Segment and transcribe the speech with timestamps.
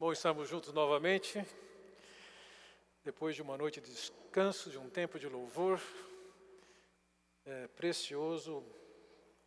[0.00, 1.44] Bom, estamos juntos novamente.
[3.04, 5.78] Depois de uma noite de descanso, de um tempo de louvor,
[7.44, 8.64] é precioso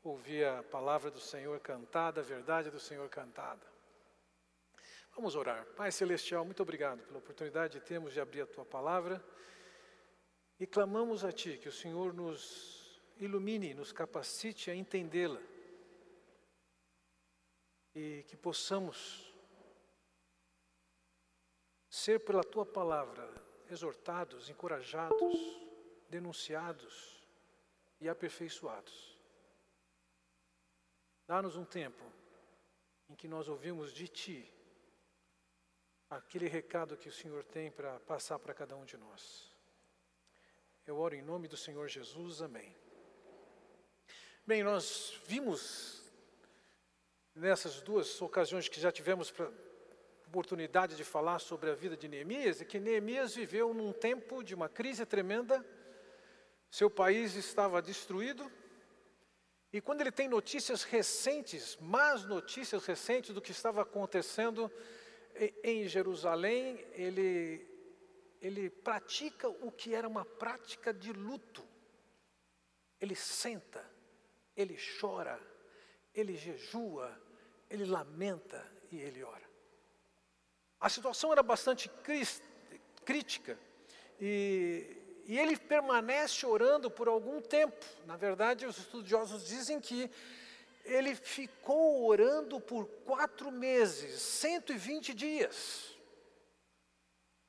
[0.03, 3.65] ouvir a palavra do Senhor cantada, a verdade do Senhor cantada.
[5.15, 5.65] Vamos orar.
[5.75, 9.25] Pai Celestial, muito obrigado pela oportunidade que temos de abrir a Tua palavra
[10.59, 15.41] e clamamos a Ti que o Senhor nos ilumine, nos capacite a entendê-la
[17.95, 19.32] e que possamos
[21.93, 23.31] ser pela tua palavra
[23.69, 25.61] exortados, encorajados,
[26.09, 27.23] denunciados
[28.01, 29.15] e aperfeiçoados.
[31.27, 32.03] Dá-nos um tempo
[33.07, 34.51] em que nós ouvimos de ti
[36.09, 39.53] aquele recado que o Senhor tem para passar para cada um de nós.
[40.87, 42.75] Eu oro em nome do Senhor Jesus, amém.
[44.47, 46.01] Bem, nós vimos
[47.35, 49.31] nessas duas ocasiões que já tivemos
[50.33, 54.55] oportunidade de falar sobre a vida de Neemias é que Neemias viveu num tempo de
[54.55, 55.63] uma crise tremenda,
[56.71, 58.51] seu país estava destruído,
[59.71, 64.71] e quando ele tem notícias recentes, más notícias recentes do que estava acontecendo
[65.63, 67.67] em Jerusalém, ele,
[68.41, 71.63] ele pratica o que era uma prática de luto.
[72.99, 73.85] Ele senta,
[74.55, 75.39] ele chora,
[76.11, 77.15] ele jejua,
[77.69, 79.42] ele lamenta e ele ora.
[80.83, 81.89] A situação era bastante
[83.05, 83.57] crítica
[84.19, 87.85] e, e ele permanece orando por algum tempo.
[88.05, 90.11] Na verdade, os estudiosos dizem que
[90.83, 95.95] ele ficou orando por quatro meses, 120 dias,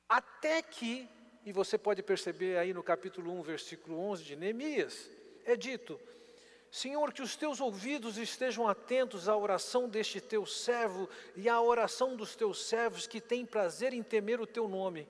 [0.07, 1.05] até que,
[1.45, 5.09] e você pode perceber aí no capítulo 1, versículo 11 de Neemias,
[5.43, 5.99] é dito:
[6.75, 12.17] Senhor, que os teus ouvidos estejam atentos à oração deste teu servo e à oração
[12.17, 15.07] dos teus servos que têm prazer em temer o teu nome.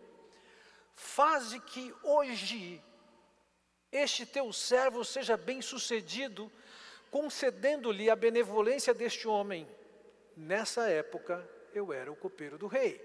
[0.93, 2.79] Faze que hoje
[3.91, 6.51] este teu servo seja bem-sucedido,
[7.09, 9.67] concedendo-lhe a benevolência deste homem.
[10.37, 13.03] Nessa época eu era o copeiro do rei.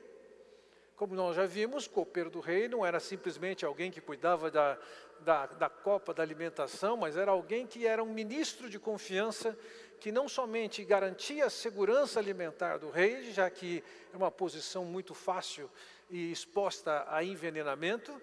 [0.96, 4.78] Como nós já vimos, copeiro do rei não era simplesmente alguém que cuidava da,
[5.24, 9.56] da, da copa da alimentação, mas era alguém que era um ministro de confiança
[10.00, 15.14] que não somente garantia a segurança alimentar do rei, já que é uma posição muito
[15.14, 15.70] fácil
[16.08, 18.20] e exposta a envenenamento,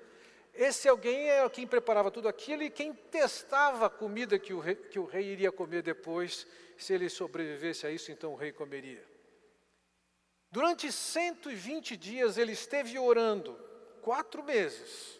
[0.58, 4.76] esse alguém é quem preparava tudo aquilo e quem testava a comida que o, rei,
[4.76, 9.06] que o rei iria comer depois, se ele sobrevivesse a isso, então o rei comeria.
[10.52, 13.54] Durante 120 dias ele esteve orando,
[14.02, 15.17] quatro meses,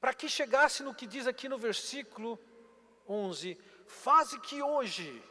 [0.00, 2.38] para que chegasse no que diz aqui no versículo
[3.06, 5.22] 11: Faze que hoje,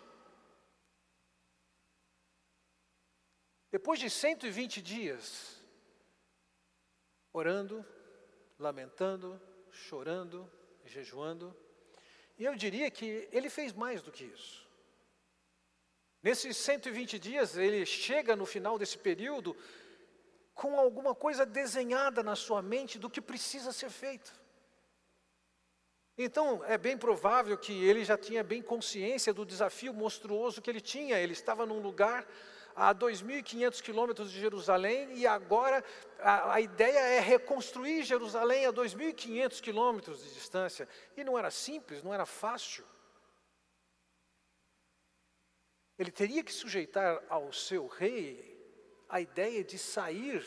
[3.71, 5.59] depois de 120 dias,
[7.33, 7.83] orando,
[8.59, 9.41] lamentando,
[9.71, 10.49] chorando,
[10.85, 11.55] jejuando,
[12.37, 14.67] e eu diria que ele fez mais do que isso.
[16.21, 19.55] Nesses 120 dias, ele chega no final desse período
[20.53, 24.37] com alguma coisa desenhada na sua mente do que precisa ser feito.
[26.21, 30.81] Então, é bem provável que ele já tinha bem consciência do desafio monstruoso que ele
[30.81, 31.17] tinha.
[31.17, 32.27] Ele estava num lugar
[32.75, 35.81] a 2.500 quilômetros de Jerusalém e agora
[36.19, 40.89] a, a, ideia é reconstruir Jerusalém a 2.500 quilômetros de distância.
[41.15, 42.83] E não era simples, não era fácil.
[45.97, 48.61] Ele teria que sujeitar ao seu rei
[49.07, 50.45] a ideia de sair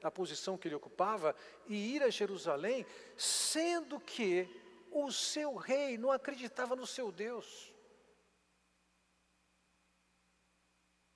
[0.00, 1.36] da posição que ele ocupava
[1.68, 4.61] e ir a Jerusalém, sendo que
[4.92, 7.72] o seu rei não acreditava no seu Deus.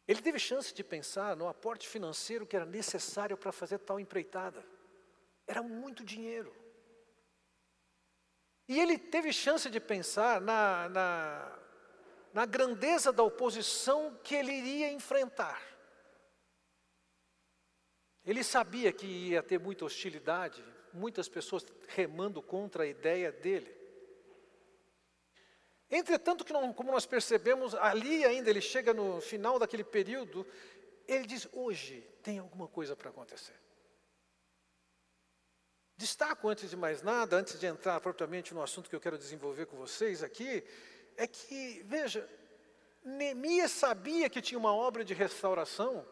[0.09, 4.65] Ele teve chance de pensar no aporte financeiro que era necessário para fazer tal empreitada.
[5.47, 6.55] Era muito dinheiro.
[8.69, 11.67] E ele teve chance de pensar na, na
[12.37, 15.59] na grandeza da oposição que ele iria enfrentar.
[18.23, 20.63] Ele sabia que ia ter muita hostilidade,
[20.97, 23.75] muitas pessoas remando contra a ideia dele.
[25.91, 30.47] Entretanto, que não, como nós percebemos, ali ainda ele chega no final daquele período,
[31.07, 33.55] ele diz: hoje tem alguma coisa para acontecer.
[35.97, 39.67] Destaco antes de mais nada, antes de entrar propriamente no assunto que eu quero desenvolver
[39.67, 40.63] com vocês aqui,
[41.17, 42.29] é que, veja,
[43.03, 46.07] Neemias sabia que tinha uma obra de restauração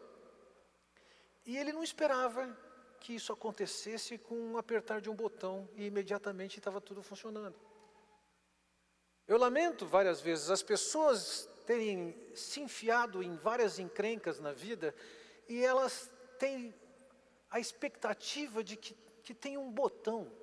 [1.45, 2.57] e ele não esperava
[3.05, 7.55] que isso acontecesse com um apertar de um botão e imediatamente estava tudo funcionando.
[9.27, 14.95] Eu lamento várias vezes as pessoas terem se enfiado em várias encrencas na vida
[15.47, 16.73] e elas tem
[17.47, 20.35] a expectativa de que, que tem um botão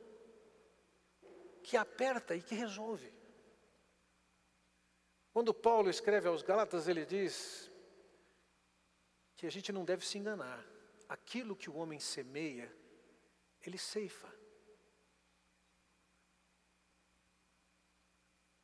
[1.64, 3.12] que aperta e que resolve.
[5.32, 7.69] Quando Paulo escreve aos Gálatas, ele diz
[9.37, 10.72] que a gente não deve se enganar.
[11.12, 12.75] Aquilo que o homem semeia,
[13.67, 14.32] ele ceifa.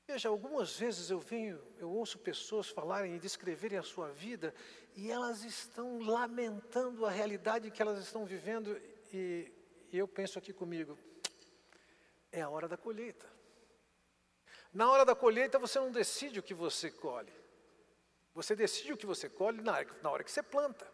[0.06, 4.54] Veja, algumas vezes eu venho, eu ouço pessoas falarem e descreverem a sua vida
[4.96, 8.80] e elas estão lamentando a realidade que elas estão vivendo
[9.12, 9.52] e,
[9.92, 10.98] e eu penso aqui comigo,
[12.32, 13.30] é a hora da colheita.
[14.72, 17.32] Na hora da colheita você não decide o que você colhe.
[18.32, 19.74] Você decide o que você colhe na,
[20.10, 20.90] hora que você planta.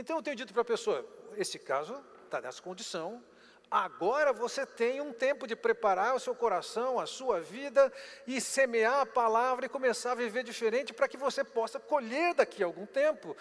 [0.00, 1.06] Então eu tenho dito para a pessoa,
[1.36, 3.22] esse caso está nessa condição,
[3.70, 7.92] Agora você tem um tempo de preparar o seu coração, a sua vida
[8.26, 12.64] e semear a palavra e começar a viver diferente para que você possa colher daqui
[12.64, 13.36] a algum tempo.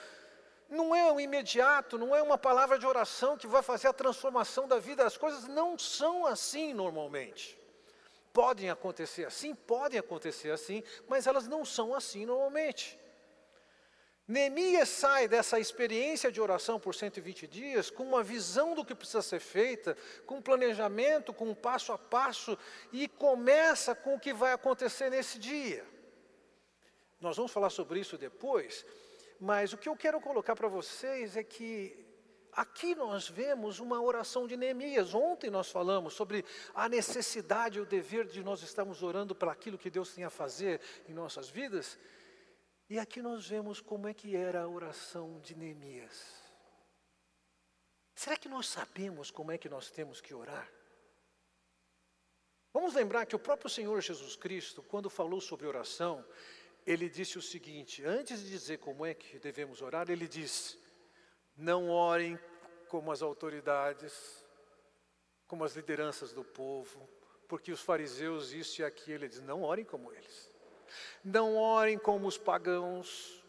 [0.69, 4.67] Não é um imediato, não é uma palavra de oração que vai fazer a transformação
[4.67, 5.03] da vida.
[5.03, 7.57] As coisas não são assim normalmente.
[8.31, 12.99] Podem acontecer assim, podem acontecer assim, mas elas não são assim normalmente.
[14.29, 19.23] Neemias sai dessa experiência de oração por 120 dias com uma visão do que precisa
[19.23, 22.55] ser feita, com um planejamento, com um passo a passo,
[22.93, 25.83] e começa com o que vai acontecer nesse dia.
[27.19, 28.85] Nós vamos falar sobre isso depois,
[29.39, 31.97] mas o que eu quero colocar para vocês é que
[32.53, 35.15] aqui nós vemos uma oração de Neemias.
[35.15, 39.75] Ontem nós falamos sobre a necessidade e o dever de nós estarmos orando para aquilo
[39.75, 41.97] que Deus tem a fazer em nossas vidas.
[42.89, 46.33] E aqui nós vemos como é que era a oração de Neemias.
[48.15, 50.67] Será que nós sabemos como é que nós temos que orar?
[52.73, 56.25] Vamos lembrar que o próprio Senhor Jesus Cristo, quando falou sobre oração,
[56.85, 60.75] ele disse o seguinte: antes de dizer como é que devemos orar, ele diz:
[61.55, 62.39] não orem
[62.87, 64.43] como as autoridades,
[65.45, 67.07] como as lideranças do povo,
[67.47, 70.58] porque os fariseus, isso e aquilo, ele diz: não orem como eles.
[71.23, 73.43] Não orem como os pagãos.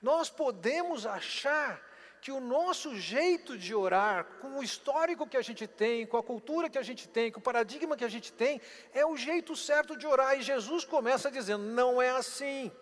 [0.00, 1.82] Nós podemos achar
[2.20, 6.22] que o nosso jeito de orar, com o histórico que a gente tem, com a
[6.22, 8.60] cultura que a gente tem, com o paradigma que a gente tem,
[8.92, 10.36] é o jeito certo de orar.
[10.36, 12.72] E Jesus começa dizendo: não é assim.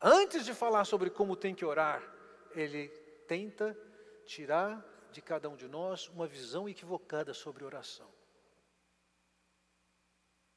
[0.00, 2.02] Antes de falar sobre como tem que orar,
[2.54, 2.88] ele
[3.28, 3.76] tenta
[4.24, 8.15] tirar de cada um de nós uma visão equivocada sobre oração.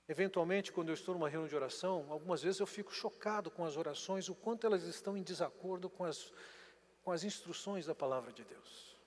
[0.10, 3.78] Eventualmente, quando eu estou numa reunião de oração, algumas vezes eu fico chocado com as
[3.78, 6.34] orações, o quanto elas estão em desacordo com as,
[7.04, 8.98] com as instruções da palavra de Deus.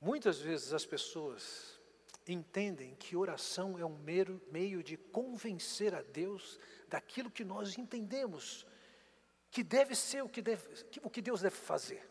[0.00, 1.76] Muitas vezes as pessoas
[2.24, 6.56] entendem que oração é um mero meio de convencer a Deus
[6.88, 8.64] daquilo que nós entendemos
[9.50, 10.68] que deve ser o que, deve,
[11.02, 12.08] o que Deus deve fazer.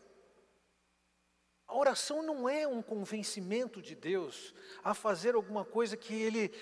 [1.66, 4.52] A oração não é um convencimento de Deus
[4.84, 6.52] a fazer alguma coisa que Ele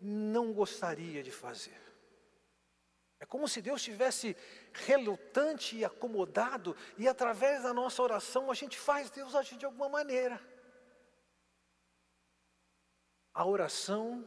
[0.00, 1.78] não gostaria de fazer.
[3.20, 4.34] É como se Deus estivesse
[4.72, 9.88] relutante e acomodado, e através da nossa oração a gente faz Deus agir de alguma
[9.88, 10.40] maneira.
[13.34, 14.26] A oração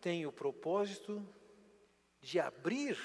[0.00, 1.24] tem o propósito
[2.20, 2.98] de abrir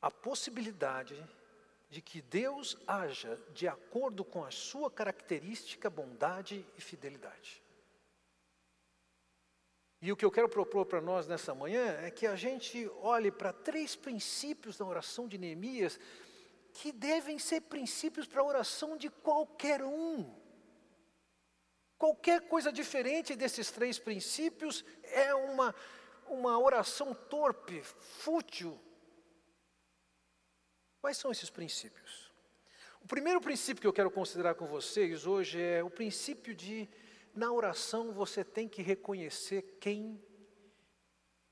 [0.00, 1.16] a possibilidade
[1.88, 7.62] de que Deus haja de acordo com a sua característica, bondade e fidelidade.
[10.02, 13.30] E o que eu quero propor para nós nessa manhã é que a gente olhe
[13.30, 16.00] para três princípios da oração de Neemias
[16.72, 20.34] que devem ser princípios para a oração de qualquer um.
[21.98, 25.74] Qualquer coisa diferente desses três princípios é uma,
[26.28, 28.80] uma oração torpe, fútil.
[31.02, 32.32] Quais são esses princípios?
[33.02, 36.88] O primeiro princípio que eu quero considerar com vocês hoje é o princípio de
[37.34, 40.20] na oração você tem que reconhecer quem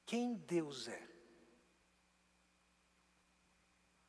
[0.04, 1.06] quem Deus é.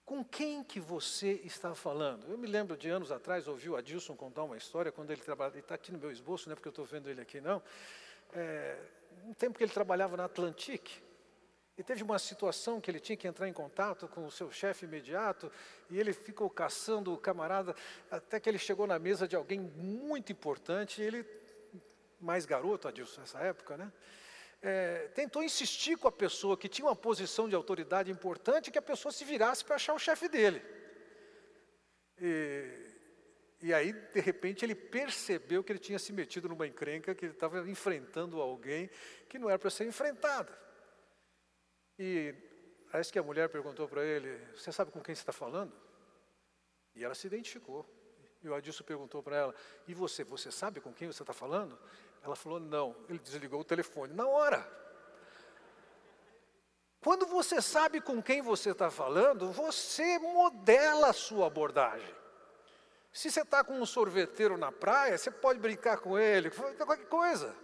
[0.06, 2.26] Com quem que você está falando?
[2.32, 5.58] Eu me lembro de anos atrás, ouvi o Adilson contar uma história, quando ele trabalhava,
[5.58, 7.62] ele está aqui no meu esboço, não é porque eu estou vendo ele aqui não,
[8.34, 8.78] é,
[9.26, 10.90] um tempo que ele trabalhava na Atlantic,
[11.78, 14.86] e teve uma situação que ele tinha que entrar em contato com o seu chefe
[14.86, 15.52] imediato,
[15.90, 17.76] e ele ficou caçando o camarada,
[18.10, 21.24] até que ele chegou na mesa de alguém muito importante, e ele
[22.20, 23.92] mais garoto, Adilson, nessa época, né?
[24.62, 28.82] É, tentou insistir com a pessoa que tinha uma posição de autoridade importante que a
[28.82, 30.62] pessoa se virasse para achar o chefe dele.
[32.20, 32.90] E,
[33.62, 37.34] e aí, de repente, ele percebeu que ele tinha se metido numa encrenca, que ele
[37.34, 38.90] estava enfrentando alguém
[39.30, 40.52] que não era para ser enfrentado.
[41.98, 42.34] E
[42.92, 45.74] parece que a mulher perguntou para ele: Você sabe com quem você está falando?
[46.96, 47.86] E ela se identificou.
[48.42, 49.56] E o Adilson perguntou para ela:
[49.88, 51.78] E você, você sabe com quem você está falando?
[52.24, 52.96] Ela falou: Não.
[53.08, 54.80] Ele desligou o telefone na hora.
[57.02, 62.14] Quando você sabe com quem você está falando, você modela a sua abordagem.
[63.12, 67.56] Se você está com um sorveteiro na praia, você pode brincar com ele, qualquer coisa.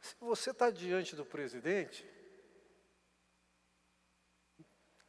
[0.00, 2.08] Se você está diante do presidente,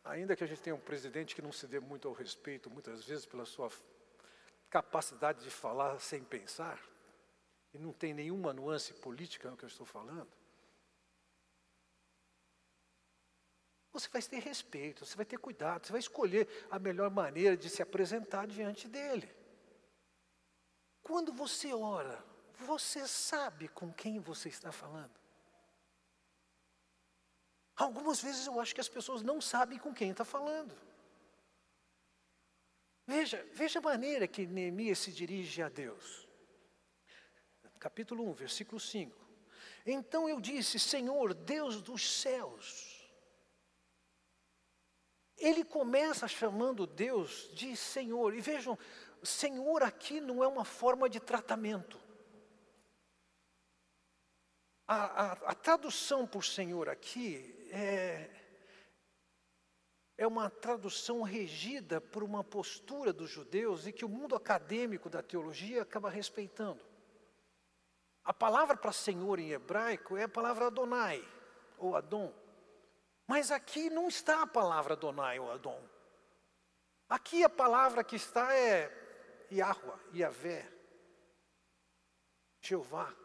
[0.03, 3.03] ainda que a gente tenha um presidente que não se dê muito ao respeito, muitas
[3.03, 3.70] vezes pela sua
[4.70, 6.79] capacidade de falar sem pensar,
[7.77, 10.27] e não tem nenhuma nuance política no que eu estou falando,
[13.93, 17.69] você vai ter respeito, você vai ter cuidado, você vai escolher a melhor maneira de
[17.69, 19.34] se apresentar diante dele.
[21.01, 22.24] Quando você ora,
[22.60, 25.17] você sabe com quem você está falando.
[27.75, 30.75] Algumas vezes eu acho que as pessoas não sabem com quem está falando.
[33.05, 36.26] Veja, veja a maneira que Neemias se dirige a Deus.
[37.77, 39.15] Capítulo 1, versículo 5.
[39.86, 43.10] Então eu disse: Senhor, Deus dos céus,
[45.38, 48.34] ele começa chamando Deus de Senhor.
[48.34, 48.77] E vejam,
[49.24, 52.00] Senhor aqui não é uma forma de tratamento.
[54.88, 58.29] A, a, a tradução por Senhor aqui é,
[60.17, 65.22] é uma tradução regida por uma postura dos judeus e que o mundo acadêmico da
[65.22, 66.87] teologia acaba respeitando.
[68.27, 71.25] A palavra para Senhor em hebraico é a palavra Adonai,
[71.77, 72.34] ou Adon.
[73.25, 75.81] Mas aqui não está a palavra Adonai ou Adon.
[77.07, 78.91] Aqui a palavra que está é
[79.50, 80.69] Yahweh, Yahvé,
[82.60, 83.15] Jeová.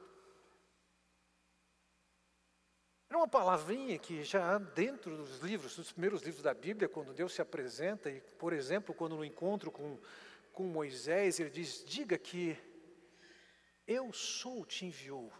[3.09, 7.35] Era uma palavrinha que já dentro dos livros, dos primeiros livros da Bíblia, quando Deus
[7.35, 9.99] se apresenta, e por exemplo, quando no encontro com,
[10.53, 12.57] com Moisés, ele diz: Diga que
[13.87, 15.33] eu sou te enviou.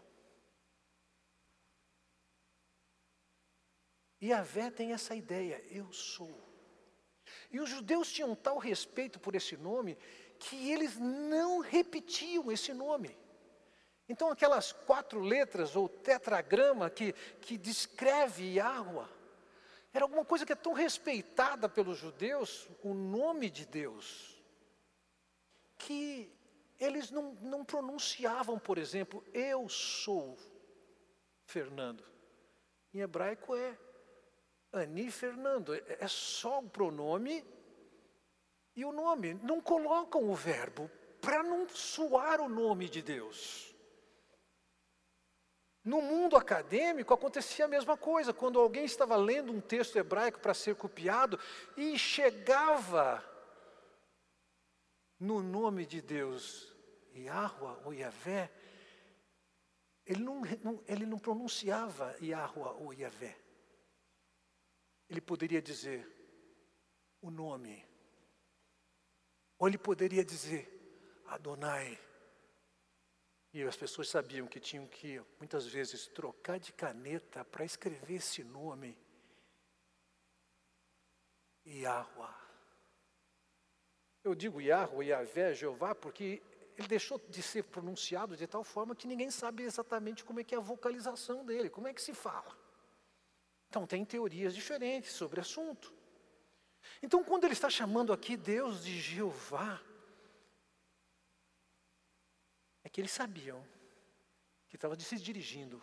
[4.19, 6.41] E a Vé tem essa ideia, eu sou.
[7.51, 9.97] E os judeus tinham tal respeito por esse nome
[10.39, 13.17] que eles não repetiam esse nome.
[14.07, 19.07] Então, aquelas quatro letras ou tetragrama que, que descreve Yahweh,
[19.93, 24.41] era alguma coisa que é tão respeitada pelos judeus, o nome de Deus,
[25.77, 26.31] que
[26.79, 30.37] eles não, não pronunciavam, por exemplo, eu sou
[31.45, 32.03] Fernando.
[32.93, 33.77] Em hebraico é
[34.71, 35.73] Ani Fernando.
[35.73, 37.45] É, é só o pronome
[38.75, 39.33] e o nome.
[39.35, 40.89] Não colocam o verbo
[41.21, 43.73] para não suar o nome de Deus.
[45.83, 50.53] No mundo acadêmico acontecia a mesma coisa, quando alguém estava lendo um texto hebraico para
[50.53, 51.37] ser copiado
[51.75, 53.23] e chegava
[55.23, 56.71] no nome de Deus,
[57.15, 58.51] Yahweh ou Yahvé,
[60.05, 60.41] ele não,
[60.87, 63.43] ele não pronunciava Yahweh ou Yahvé
[65.13, 66.07] ele poderia dizer
[67.21, 67.85] o nome.
[69.59, 70.67] Ou ele poderia dizer
[71.27, 71.99] Adonai.
[73.53, 78.43] E as pessoas sabiam que tinham que, muitas vezes, trocar de caneta para escrever esse
[78.43, 78.97] nome.
[81.65, 82.42] Yahweh.
[84.23, 86.41] Eu digo Yahweh, Yahvé, Jeová, porque
[86.77, 90.55] ele deixou de ser pronunciado de tal forma que ninguém sabe exatamente como é que
[90.55, 92.57] é a vocalização dele, como é que se fala.
[93.69, 95.93] Então, tem teorias diferentes sobre o assunto.
[97.01, 99.81] Então, quando ele está chamando aqui Deus de Jeová,
[102.83, 103.65] é que eles sabiam
[104.69, 105.81] que estava se dirigindo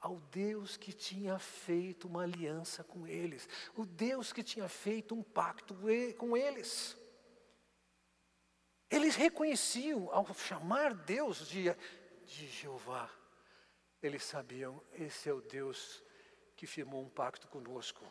[0.00, 5.22] ao Deus que tinha feito uma aliança com eles, o Deus que tinha feito um
[5.22, 5.76] pacto
[6.16, 6.96] com eles.
[8.90, 11.64] Eles reconheciam, ao chamar Deus de,
[12.24, 13.10] de Jeová,
[14.00, 16.02] eles sabiam, esse é o Deus
[16.54, 18.04] que firmou um pacto conosco,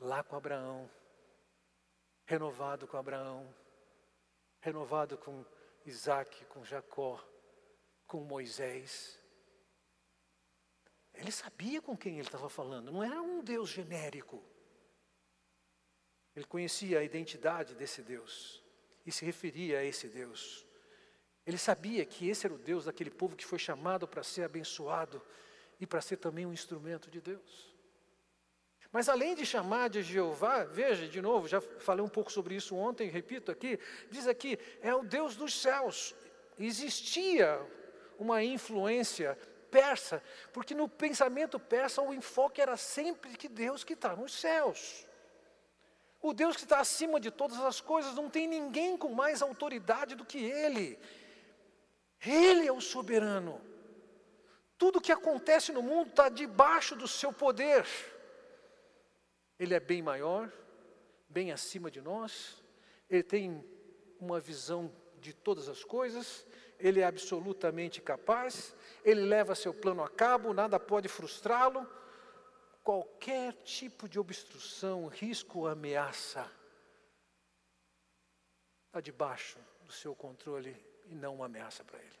[0.00, 0.90] lá com Abraão,
[2.24, 3.54] renovado com Abraão,
[4.60, 5.44] renovado com
[5.84, 7.22] Isaac, com Jacó,
[8.06, 9.20] com Moisés.
[11.12, 14.42] Ele sabia com quem ele estava falando, não era um Deus genérico.
[16.34, 18.61] Ele conhecia a identidade desse Deus
[19.04, 20.66] e se referia a esse Deus.
[21.46, 25.20] Ele sabia que esse era o Deus daquele povo que foi chamado para ser abençoado
[25.80, 27.72] e para ser também um instrumento de Deus.
[28.92, 32.76] Mas além de chamar de Jeová, veja de novo, já falei um pouco sobre isso
[32.76, 33.78] ontem, repito aqui,
[34.10, 36.14] diz aqui, é o Deus dos céus.
[36.58, 37.58] Existia
[38.18, 39.36] uma influência
[39.70, 45.06] persa, porque no pensamento persa o enfoque era sempre que Deus que está nos céus.
[46.22, 50.14] O Deus que está acima de todas as coisas, não tem ninguém com mais autoridade
[50.14, 50.96] do que Ele.
[52.24, 53.60] Ele é o soberano.
[54.78, 57.84] Tudo que acontece no mundo está debaixo do seu poder.
[59.58, 60.50] Ele é bem maior,
[61.28, 62.62] bem acima de nós,
[63.10, 63.64] ele tem
[64.20, 66.46] uma visão de todas as coisas,
[66.78, 68.74] ele é absolutamente capaz,
[69.04, 71.86] ele leva seu plano a cabo, nada pode frustrá-lo.
[72.82, 76.50] Qualquer tipo de obstrução, risco ou ameaça
[78.86, 82.18] está debaixo do seu controle e não uma ameaça para ele.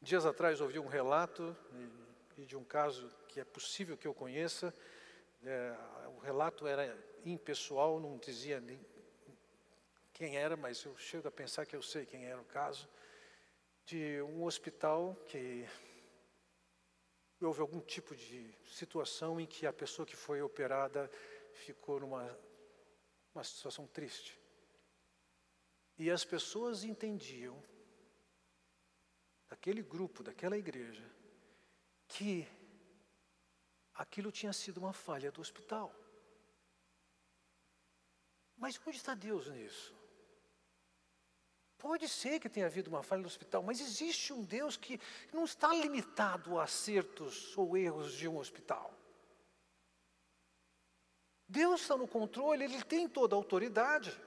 [0.00, 1.56] Dias atrás ouvi um relato
[2.36, 4.74] de um caso que é possível que eu conheça.
[5.42, 5.76] É,
[6.16, 8.78] o relato era impessoal, não dizia nem
[10.12, 12.88] quem era, mas eu chego a pensar que eu sei quem era o caso,
[13.84, 15.66] de um hospital que
[17.44, 21.10] houve algum tipo de situação em que a pessoa que foi operada
[21.52, 22.24] ficou numa
[23.34, 24.38] uma situação triste.
[25.98, 27.60] E as pessoas entendiam,
[29.48, 31.04] daquele grupo, daquela igreja,
[32.06, 32.46] que
[33.94, 35.94] aquilo tinha sido uma falha do hospital.
[38.56, 39.94] Mas onde está Deus nisso?
[41.84, 44.98] Pode ser que tenha havido uma falha no hospital, mas existe um Deus que
[45.30, 48.90] não está limitado a acertos ou erros de um hospital.
[51.46, 54.18] Deus está no controle, Ele tem toda a autoridade.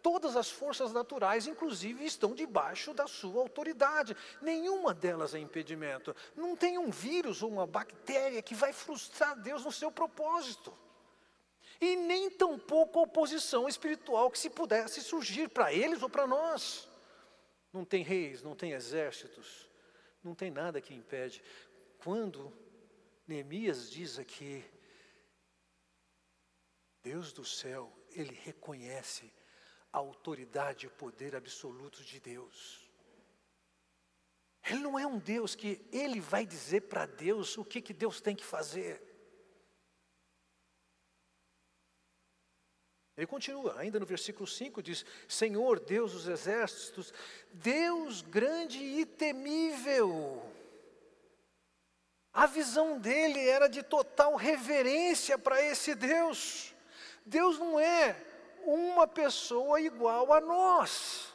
[0.00, 4.16] Todas as forças naturais, inclusive, estão debaixo da sua autoridade.
[4.40, 6.14] Nenhuma delas é impedimento.
[6.36, 10.72] Não tem um vírus ou uma bactéria que vai frustrar Deus no seu propósito.
[11.80, 16.91] E nem tampouco a oposição espiritual que se pudesse surgir para eles ou para nós.
[17.72, 19.68] Não tem reis, não tem exércitos,
[20.22, 21.42] não tem nada que impede.
[21.98, 22.52] Quando
[23.26, 24.64] Neemias diz aqui,
[27.02, 29.32] Deus do céu, ele reconhece
[29.92, 32.90] a autoridade e o poder absoluto de Deus.
[34.64, 38.20] Ele não é um Deus que ele vai dizer para Deus o que, que Deus
[38.20, 39.11] tem que fazer.
[43.16, 47.12] Ele continua, ainda no versículo 5 diz: Senhor, Deus dos exércitos,
[47.52, 50.42] Deus grande e temível.
[52.32, 56.74] A visão dele era de total reverência para esse Deus.
[57.26, 58.16] Deus não é
[58.64, 61.34] uma pessoa igual a nós.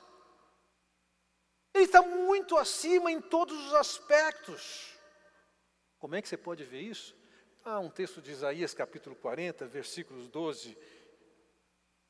[1.75, 4.97] Ele está muito acima em todos os aspectos.
[5.99, 7.15] Como é que você pode ver isso?
[7.63, 10.75] Há um texto de Isaías, capítulo 40, versículos 12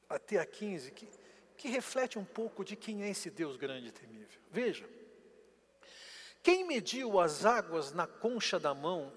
[0.10, 1.10] até a 15, que,
[1.56, 4.42] que reflete um pouco de quem é esse Deus grande e temível.
[4.50, 4.90] Veja,
[6.42, 9.14] quem mediu as águas na concha da mão,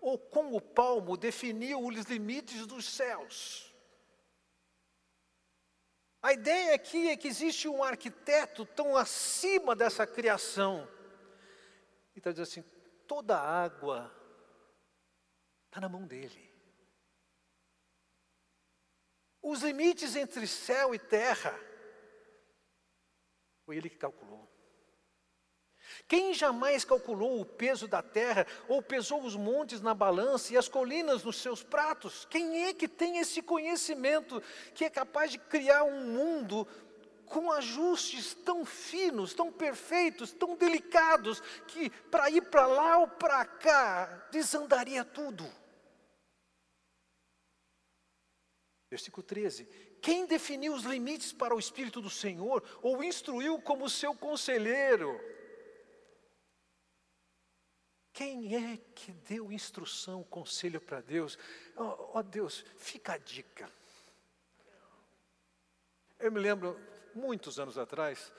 [0.00, 3.74] ou com o palmo definiu os limites dos céus?
[6.24, 10.88] A ideia aqui é que existe um arquiteto tão acima dessa criação.
[12.14, 12.64] E está dizendo assim:
[13.06, 14.10] toda a água
[15.66, 16.43] está na mão dele.
[19.44, 21.54] Os limites entre céu e terra,
[23.66, 24.48] foi ele que calculou.
[26.08, 30.66] Quem jamais calculou o peso da terra, ou pesou os montes na balança e as
[30.66, 32.26] colinas nos seus pratos?
[32.30, 34.42] Quem é que tem esse conhecimento
[34.74, 36.66] que é capaz de criar um mundo
[37.26, 43.44] com ajustes tão finos, tão perfeitos, tão delicados, que para ir para lá ou para
[43.44, 45.44] cá desandaria tudo?
[48.94, 49.64] Versículo 13:
[50.00, 55.20] Quem definiu os limites para o Espírito do Senhor, ou instruiu como seu conselheiro?
[58.12, 61.36] Quem é que deu instrução, conselho para Deus?
[61.74, 63.68] Ó oh, oh Deus, fica a dica.
[66.20, 66.80] Eu me lembro,
[67.16, 68.32] muitos anos atrás,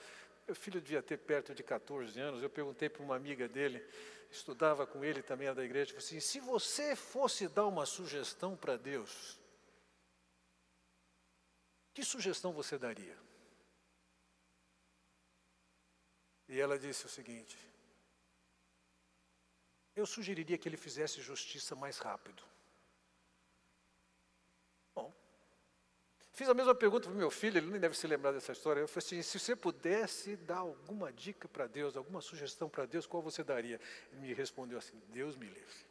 [0.48, 3.86] meu filho devia ter perto de 14 anos, eu perguntei para uma amiga dele,
[4.32, 9.38] estudava com ele também da igreja, assim, se você fosse dar uma sugestão para Deus,
[11.96, 13.18] que sugestão você daria?
[16.50, 17.58] E ela disse o seguinte:
[19.96, 22.44] Eu sugeriria que ele fizesse justiça mais rápido.
[24.94, 25.12] Bom,
[26.34, 28.82] fiz a mesma pergunta para meu filho, ele nem deve se lembrar dessa história.
[28.82, 33.08] Eu falei assim: se você pudesse dar alguma dica para Deus, alguma sugestão para Deus,
[33.08, 33.80] qual você daria?
[34.12, 35.86] Ele me respondeu assim: Deus me livre.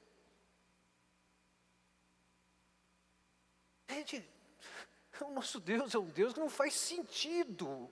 [3.88, 4.33] Gente,
[5.20, 7.90] o nosso Deus é um Deus que não faz sentido.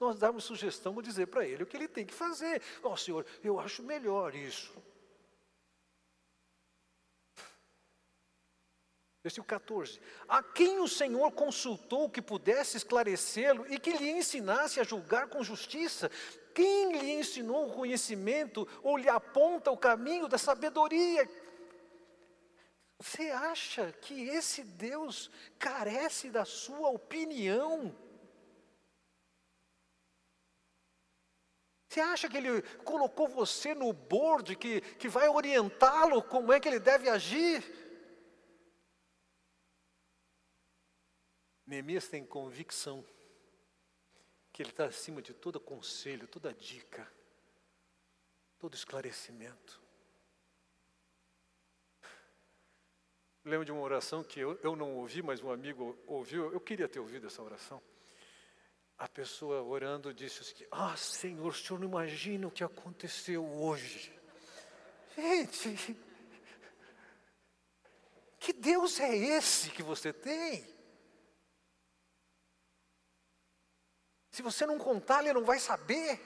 [0.00, 2.62] Nós darmos sugestão ou dizer para Ele o que Ele tem que fazer.
[2.82, 4.72] Ó oh, Senhor, eu acho melhor isso.
[9.22, 14.84] Versículo 14: A quem o Senhor consultou que pudesse esclarecê-lo e que lhe ensinasse a
[14.84, 16.10] julgar com justiça?
[16.54, 21.28] Quem lhe ensinou o conhecimento ou lhe aponta o caminho da sabedoria?
[23.00, 27.96] Você acha que esse Deus carece da sua opinião?
[31.88, 36.68] Você acha que ele colocou você no board que, que vai orientá-lo como é que
[36.68, 37.64] ele deve agir?
[41.66, 43.02] Neemias tem convicção
[44.52, 47.10] que ele está acima de todo conselho, toda dica,
[48.58, 49.80] todo esclarecimento.
[53.44, 56.88] Lembro de uma oração que eu, eu não ouvi, mas um amigo ouviu, eu queria
[56.88, 57.82] ter ouvido essa oração.
[58.98, 64.12] A pessoa orando disse assim: Ah, Senhor, o senhor não imagina o que aconteceu hoje.
[65.16, 65.96] Gente,
[68.38, 70.66] que Deus é esse que você tem?
[74.30, 76.20] Se você não contar, ele não vai saber.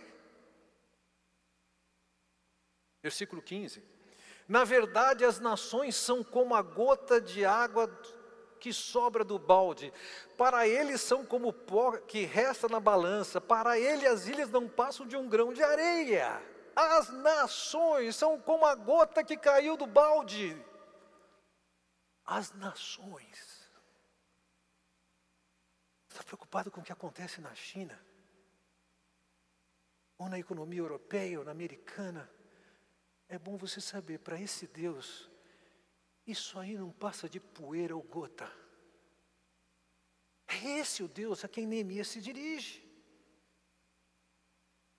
[3.03, 3.94] Versículo 15.
[4.49, 7.89] Na verdade, as nações são como a gota de água
[8.61, 9.93] que sobra do balde.
[10.37, 13.41] Para eles são como pó que resta na balança.
[13.41, 16.43] Para ele as ilhas não passam de um grão de areia.
[16.77, 20.57] As nações são como a gota que caiu do balde.
[22.25, 23.65] As nações
[26.15, 28.01] Está preocupado com o que acontece na China?
[30.17, 32.31] Ou na economia europeia, ou na americana?
[33.29, 35.31] É bom você saber, para esse Deus,
[36.27, 38.51] isso aí não passa de poeira ou gota.
[40.47, 42.83] É esse o Deus a quem Neemias se dirige.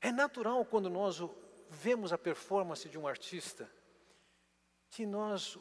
[0.02, 1.18] É natural quando nós
[1.70, 3.70] vemos a performance de um artista,
[4.90, 5.58] que nós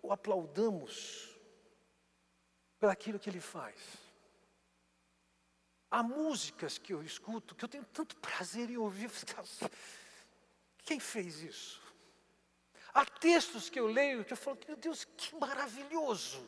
[0.00, 1.38] o aplaudamos
[2.78, 3.78] por aquilo que ele faz.
[5.90, 9.10] Há músicas que eu escuto que eu tenho tanto prazer em ouvir.
[10.78, 11.81] Quem fez isso?
[12.94, 16.40] Há textos que eu leio que eu falo, meu Deus, que maravilhoso.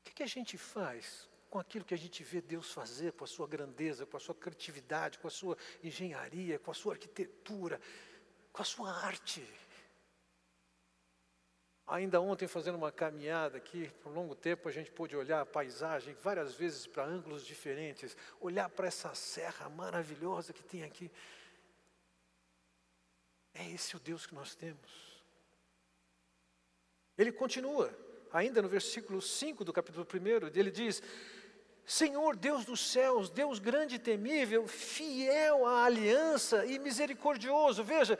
[0.00, 3.24] O que, que a gente faz com aquilo que a gente vê Deus fazer, com
[3.24, 7.80] a sua grandeza, com a sua criatividade, com a sua engenharia, com a sua arquitetura,
[8.52, 9.46] com a sua arte?
[11.86, 15.46] Ainda ontem, fazendo uma caminhada aqui, por um longo tempo, a gente pôde olhar a
[15.46, 21.10] paisagem várias vezes para ângulos diferentes, olhar para essa serra maravilhosa que tem aqui.
[23.58, 25.08] É esse o Deus que nós temos.
[27.16, 27.92] Ele continua,
[28.32, 31.02] ainda no versículo 5 do capítulo 1, ele diz:
[31.84, 37.82] Senhor Deus dos céus, Deus grande e temível, fiel à aliança e misericordioso.
[37.82, 38.16] Veja,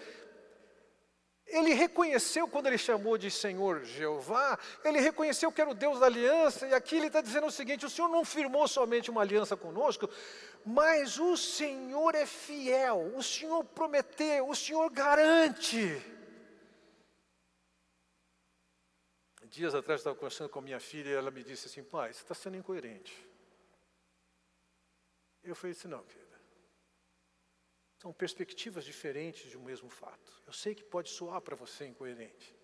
[1.46, 6.06] ele reconheceu quando ele chamou de Senhor Jeová, ele reconheceu que era o Deus da
[6.06, 9.56] aliança, e aqui ele está dizendo o seguinte: o Senhor não firmou somente uma aliança
[9.56, 10.10] conosco,
[10.64, 16.02] mas o Senhor é fiel, o Senhor prometeu, o Senhor garante.
[19.46, 22.12] Dias atrás eu estava conversando com a minha filha e ela me disse assim: pai,
[22.12, 23.26] você está sendo incoerente.
[25.42, 26.38] Eu falei assim: não, querida.
[28.00, 30.42] São perspectivas diferentes de um mesmo fato.
[30.46, 32.54] Eu sei que pode soar para você incoerente.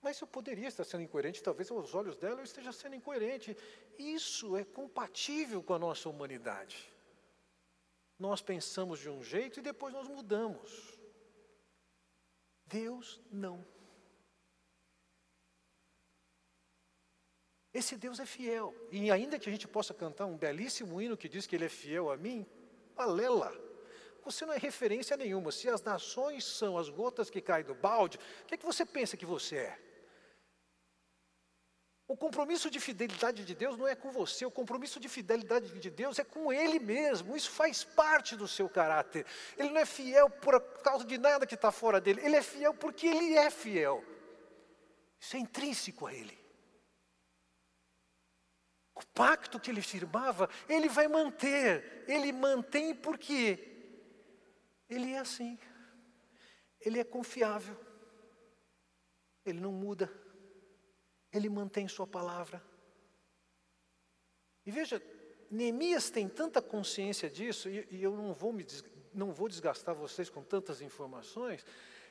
[0.00, 3.56] Mas eu poderia estar sendo incoerente, talvez aos olhos dela eu esteja sendo incoerente.
[3.98, 6.88] Isso é compatível com a nossa humanidade.
[8.18, 10.98] Nós pensamos de um jeito e depois nós mudamos.
[12.66, 13.64] Deus não.
[17.72, 18.74] Esse Deus é fiel.
[18.90, 21.68] E ainda que a gente possa cantar um belíssimo hino que diz que Ele é
[21.68, 22.46] fiel a mim,
[22.94, 23.52] balela.
[24.24, 25.50] Você não é referência nenhuma.
[25.52, 28.84] Se as nações são as gotas que caem do balde, o que, é que você
[28.84, 29.87] pensa que você é?
[32.08, 35.90] O compromisso de fidelidade de Deus não é com você, o compromisso de fidelidade de
[35.90, 37.36] Deus é com Ele mesmo.
[37.36, 39.26] Isso faz parte do seu caráter.
[39.58, 42.72] Ele não é fiel por causa de nada que está fora dele, ele é fiel
[42.72, 44.02] porque Ele é fiel.
[45.20, 46.38] Isso é intrínseco a Ele.
[48.94, 52.04] O pacto que ele firmava, ele vai manter.
[52.08, 53.56] Ele mantém porque
[54.88, 55.56] ele é assim.
[56.80, 57.78] Ele é confiável.
[59.44, 60.12] Ele não muda.
[61.32, 62.62] Ele mantém sua palavra.
[64.64, 65.02] E veja,
[65.50, 68.66] Neemias tem tanta consciência disso, e, e eu não vou, me,
[69.14, 71.64] não vou desgastar vocês com tantas informações,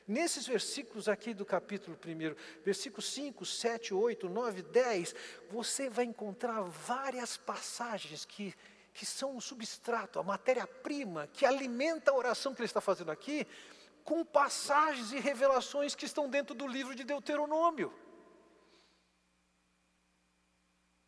[0.08, 5.14] Nesses versículos aqui do capítulo 1, versículos 5, 7, 8, 9, 10,
[5.50, 8.54] você vai encontrar várias passagens que,
[8.94, 13.46] que são o substrato, a matéria-prima, que alimenta a oração que ele está fazendo aqui,
[14.02, 17.92] com passagens e revelações que estão dentro do livro de Deuteronômio.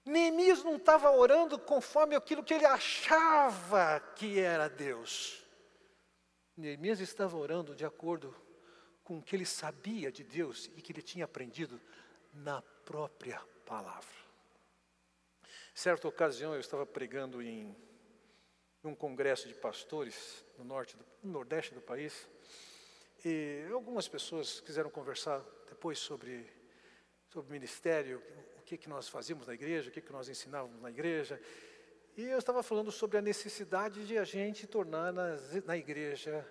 [0.04, 5.44] Neemias não estava orando conforme aquilo que ele achava que era Deus.
[6.56, 8.34] Neemias estava orando de acordo
[9.04, 11.80] com o que ele sabia de Deus e que ele tinha aprendido
[12.32, 14.20] na própria palavra.
[15.74, 17.76] Certa ocasião eu estava pregando em
[18.82, 22.28] um congresso de pastores no norte, do, no nordeste do país,
[23.24, 26.50] e algumas pessoas quiseram conversar depois sobre
[27.30, 28.20] sobre ministério,
[28.70, 31.40] que que nós fazíamos na igreja, o que que nós ensinávamos na igreja,
[32.16, 36.46] e eu estava falando sobre a necessidade de a gente tornar na, na igreja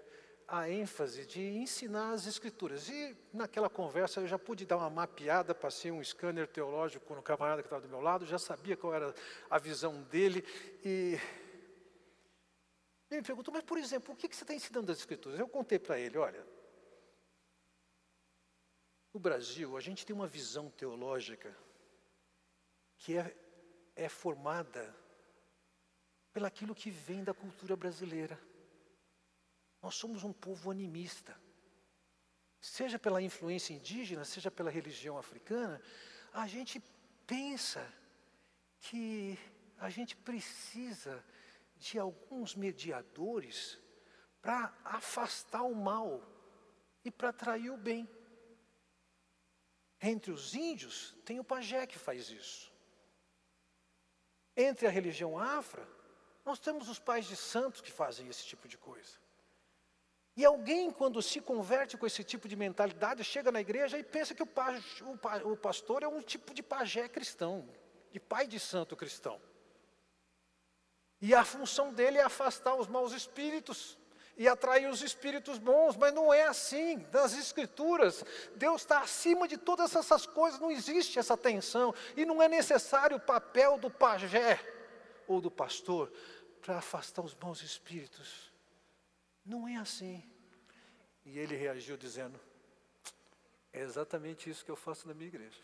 [0.45, 2.89] a ênfase de ensinar as escrituras.
[2.89, 7.62] E naquela conversa eu já pude dar uma mapeada, passei um scanner teológico no camarada
[7.62, 9.15] que estava do meu lado, já sabia qual era
[9.49, 10.43] a visão dele.
[10.84, 11.17] E
[13.10, 15.39] ele me perguntou, mas por exemplo, o que, você está ensinando das escrituras?
[15.39, 16.45] Eu contei para ele, olha,
[19.13, 21.55] no Brasil a gente tem uma visão teológica
[22.99, 23.35] que é,
[23.95, 24.95] é formada
[26.31, 28.39] pelaquilo que vem da cultura brasileira.
[29.81, 31.35] Nós somos um povo animista.
[32.62, 35.81] Seja pela influência indígena, seja pela religião africana,
[36.33, 36.83] a gente
[37.25, 37.81] pensa
[38.81, 39.39] que
[39.77, 41.23] a gente precisa
[41.77, 43.79] de alguns mediadores
[44.41, 46.21] para afastar o mal
[47.03, 48.07] e para atrair o bem.
[50.01, 52.71] Entre os índios, tem o pajé que faz isso.
[54.61, 55.87] Entre a religião afra,
[56.43, 59.17] nós temos os pais de santos que fazem esse tipo de coisa.
[60.35, 64.35] E alguém, quando se converte com esse tipo de mentalidade, chega na igreja e pensa
[64.35, 67.69] que o, o, o pastor é um tipo de pajé cristão,
[68.11, 69.39] de pai de santo cristão.
[71.21, 73.97] E a função dele é afastar os maus espíritos
[74.39, 77.06] e atrair os espíritos bons, mas não é assim.
[77.12, 78.23] Nas Escrituras,
[78.56, 83.17] Deus está acima de todas essas coisas, não existe essa tensão, e não é necessário
[83.17, 84.58] o papel do pajé
[85.28, 86.10] ou do pastor
[86.62, 88.49] para afastar os maus espíritos.
[89.45, 90.23] Não é assim.
[91.25, 92.39] E ele reagiu dizendo:
[93.73, 95.62] É exatamente isso que eu faço na minha igreja.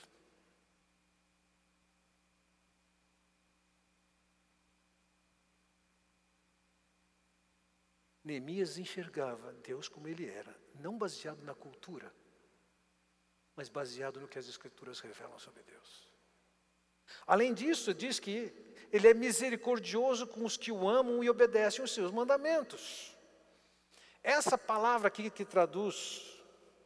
[8.25, 12.11] Neemias enxergava Deus como ele era, não baseado na cultura,
[13.55, 16.09] mas baseado no que as Escrituras revelam sobre Deus.
[17.27, 18.51] Além disso, diz que
[18.91, 23.15] ele é misericordioso com os que o amam e obedecem os seus mandamentos.
[24.23, 26.35] Essa palavra aqui que traduz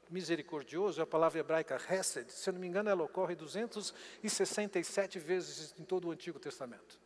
[0.10, 2.30] misericordioso é a palavra hebraica hesed.
[2.34, 7.00] Se eu não me engano, ela ocorre 267 vezes em todo o Antigo Testamento.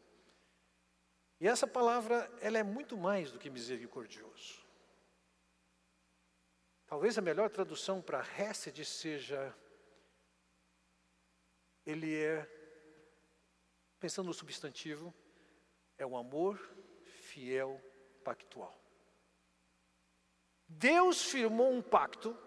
[1.43, 4.65] E essa palavra, ela é muito mais do que misericordioso.
[6.88, 9.53] Talvez a melhor tradução para hesed seja
[11.86, 12.49] ele é
[13.99, 15.13] pensando no substantivo,
[15.97, 16.58] é um amor
[17.03, 17.77] fiel
[18.23, 18.82] pactual.
[20.65, 22.38] Deus firmou um pacto,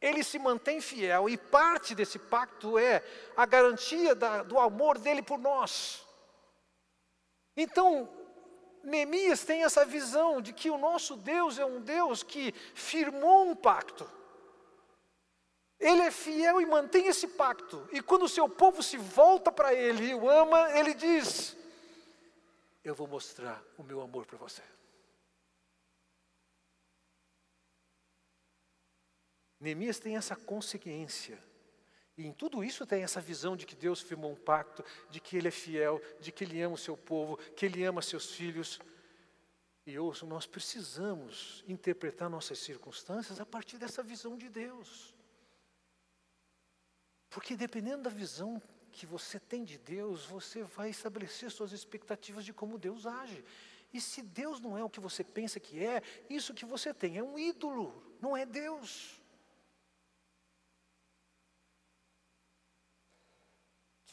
[0.00, 3.02] ele se mantém fiel, e parte desse pacto é
[3.36, 6.06] a garantia da, do amor dele por nós.
[7.56, 8.08] Então,
[8.82, 13.54] Neemias tem essa visão de que o nosso Deus é um Deus que firmou um
[13.54, 14.08] pacto.
[15.78, 17.88] Ele é fiel e mantém esse pacto.
[17.92, 21.56] E quando o seu povo se volta para ele e o ama, ele diz:
[22.84, 24.62] Eu vou mostrar o meu amor para você.
[29.58, 31.51] Neemias tem essa consciência.
[32.16, 35.36] E em tudo isso tem essa visão de que Deus firmou um pacto, de que
[35.36, 38.80] Ele é fiel, de que Ele ama o seu povo, que Ele ama seus filhos.
[39.86, 45.14] E ouçam, nós precisamos interpretar nossas circunstâncias a partir dessa visão de Deus.
[47.30, 48.60] Porque dependendo da visão
[48.92, 53.42] que você tem de Deus, você vai estabelecer suas expectativas de como Deus age.
[53.92, 57.16] E se Deus não é o que você pensa que é, isso que você tem
[57.16, 59.21] é um ídolo, não é Deus.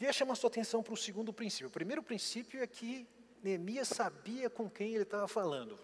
[0.00, 1.68] Queria chamar sua atenção para o segundo princípio.
[1.68, 3.06] O primeiro princípio é que
[3.42, 5.78] Neemias sabia com quem ele estava falando.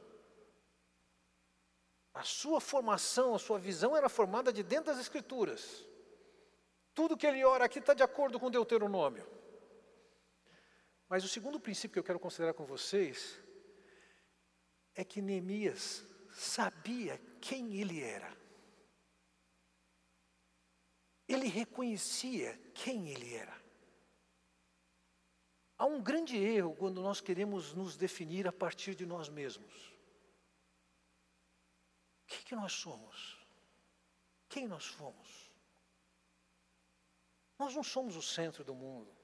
[2.14, 5.84] A sua formação, a sua visão era formada de dentro das Escrituras.
[6.94, 9.28] Tudo que ele ora aqui está de acordo com Deuteronômio.
[11.10, 13.38] Mas o segundo princípio que eu quero considerar com vocês
[14.94, 16.02] é que Neemias
[16.32, 18.34] sabia quem ele era.
[21.28, 23.65] Ele reconhecia quem ele era.
[25.78, 29.94] Há um grande erro quando nós queremos nos definir a partir de nós mesmos.
[32.24, 33.46] O que, que nós somos?
[34.56, 35.50] quem nós fomos.
[37.58, 39.14] Nós não somos o centro do mundo.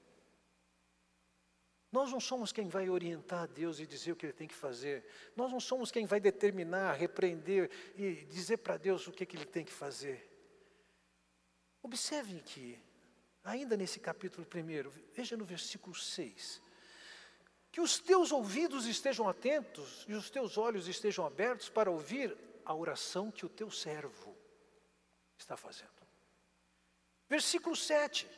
[1.91, 5.03] Nós não somos quem vai orientar Deus e dizer o que Ele tem que fazer.
[5.35, 9.45] Nós não somos quem vai determinar, repreender e dizer para Deus o que, que Ele
[9.45, 10.29] tem que fazer.
[11.81, 12.79] Observem que,
[13.43, 16.61] ainda nesse capítulo primeiro, veja no versículo 6.
[17.71, 22.73] Que os teus ouvidos estejam atentos e os teus olhos estejam abertos para ouvir a
[22.73, 24.35] oração que o teu servo
[25.37, 25.91] está fazendo.
[27.27, 28.29] Versículo 7.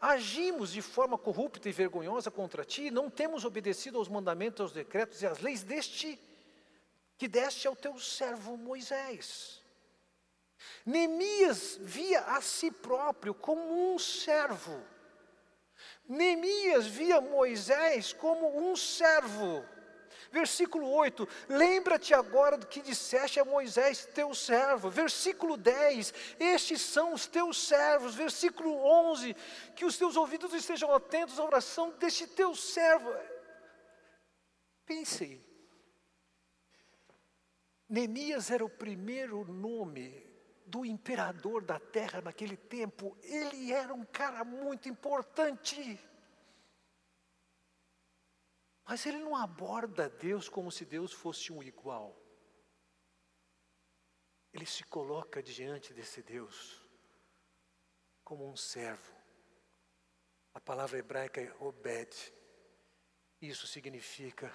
[0.00, 5.22] Agimos de forma corrupta e vergonhosa contra ti, não temos obedecido aos mandamentos, aos decretos
[5.22, 6.18] e às leis deste
[7.18, 9.59] que deste ao teu servo Moisés.
[10.84, 14.82] Neemias via a si próprio como um servo.
[16.08, 19.64] Neemias via Moisés como um servo.
[20.32, 24.88] Versículo 8: Lembra-te agora do que disseste a Moisés, teu servo.
[24.88, 28.14] Versículo 10: Estes são os teus servos.
[28.14, 29.34] Versículo 11:
[29.74, 33.12] Que os teus ouvidos estejam atentos à oração deste teu servo.
[34.86, 35.40] Pense,
[37.88, 40.29] Neemias era o primeiro nome
[40.70, 43.18] do imperador da terra naquele tempo.
[43.22, 45.98] Ele era um cara muito importante.
[48.84, 52.16] Mas ele não aborda Deus como se Deus fosse um igual.
[54.52, 56.80] Ele se coloca diante desse Deus
[58.24, 59.14] como um servo.
[60.54, 62.32] A palavra hebraica é obed.
[63.40, 64.52] Isso significa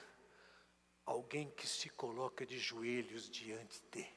[1.06, 4.15] alguém que se coloca de joelhos diante de.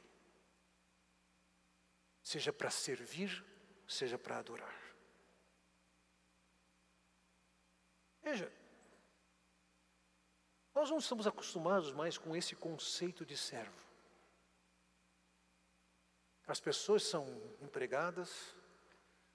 [2.28, 3.42] Seja para servir,
[3.88, 4.78] seja para adorar.
[8.22, 8.52] Veja,
[10.74, 13.80] nós não estamos acostumados mais com esse conceito de servo.
[16.46, 17.24] As pessoas são
[17.62, 18.54] empregadas,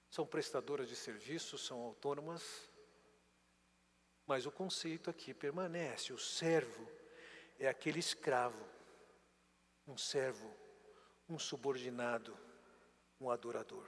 [0.08, 2.70] são prestadoras de serviços, são autônomas,
[4.24, 6.88] mas o conceito aqui permanece: o servo
[7.58, 8.64] é aquele escravo,
[9.84, 10.48] um servo,
[11.28, 12.43] um subordinado,
[13.20, 13.86] um adorador.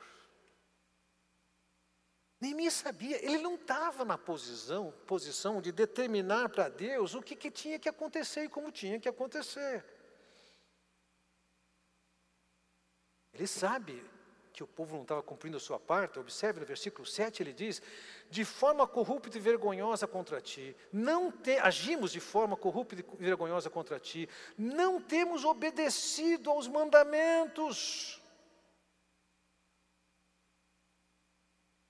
[2.40, 7.50] Neemias sabia, ele não estava na posição, posição de determinar para Deus o que, que
[7.50, 9.84] tinha que acontecer e como tinha que acontecer.
[13.32, 14.04] Ele sabe
[14.52, 17.82] que o povo não estava cumprindo a sua parte, observe no versículo 7, ele diz:
[18.30, 23.68] De forma corrupta e vergonhosa contra ti, não te, agimos de forma corrupta e vergonhosa
[23.68, 28.22] contra ti, não temos obedecido aos mandamentos.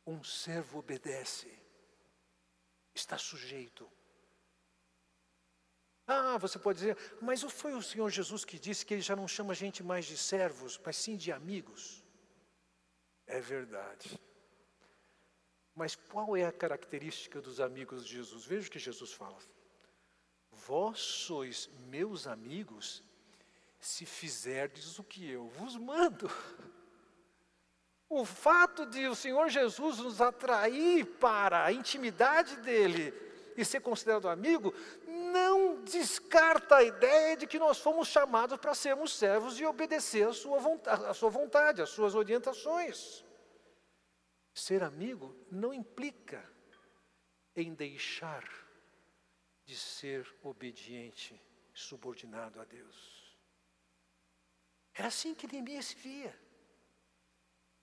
[0.07, 1.53] Um servo obedece,
[2.95, 3.91] está sujeito.
[6.07, 9.27] Ah, você pode dizer, mas foi o Senhor Jesus que disse que ele já não
[9.27, 12.05] chama a gente mais de servos, mas sim de amigos.
[13.27, 14.21] É verdade.
[15.75, 18.45] Mas qual é a característica dos amigos de Jesus?
[18.45, 19.39] Veja o que Jesus fala.
[20.51, 23.03] Vós sois meus amigos
[23.79, 26.29] se fizerdes o que eu vos mando.
[28.09, 33.13] O fato de o Senhor Jesus nos atrair para a intimidade dele
[33.57, 34.73] e ser considerado amigo,
[35.07, 40.33] não descarta a ideia de que nós fomos chamados para sermos servos e obedecer a
[40.33, 43.25] sua, vontade, a sua vontade, as suas orientações.
[44.55, 46.45] Ser amigo não implica
[47.55, 48.45] em deixar
[49.65, 51.41] de ser obediente,
[51.73, 53.37] subordinado a Deus.
[54.95, 56.46] Era assim que Neemias se via.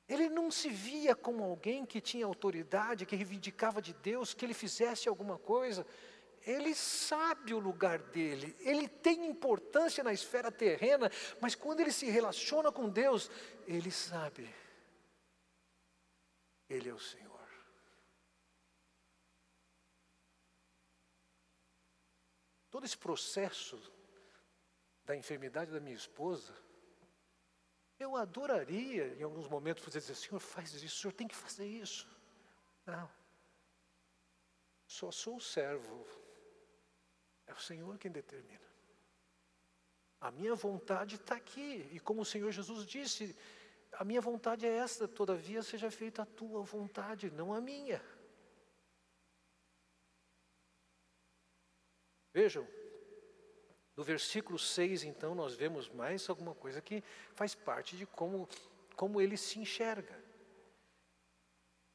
[0.08, 4.54] Ele não se via como alguém que tinha autoridade, que reivindicava de Deus, que ele
[4.54, 5.86] fizesse alguma coisa.
[6.46, 12.10] Ele sabe o lugar dele, ele tem importância na esfera terrena, mas quando ele se
[12.10, 13.32] relaciona com Deus,
[13.66, 14.54] ele sabe,
[16.70, 17.34] Ele é o Senhor.
[22.70, 23.80] Todo esse processo
[25.06, 26.54] da enfermidade da minha esposa,
[28.00, 31.68] eu adoraria, em alguns momentos, fazer dizer, Senhor, faz isso, o Senhor tem que fazer
[31.68, 32.08] isso.
[32.86, 33.10] Não.
[34.88, 36.06] Só sou servo.
[37.48, 38.62] É o Senhor quem determina.
[40.20, 41.88] A minha vontade está aqui.
[41.92, 43.36] E como o Senhor Jesus disse,
[43.94, 48.04] a minha vontade é esta, todavia seja feita a tua vontade, não a minha.
[52.34, 52.68] Vejam,
[53.96, 57.04] no versículo 6, então, nós vemos mais alguma coisa que
[57.36, 58.50] faz parte de como,
[58.96, 60.22] como ele se enxerga.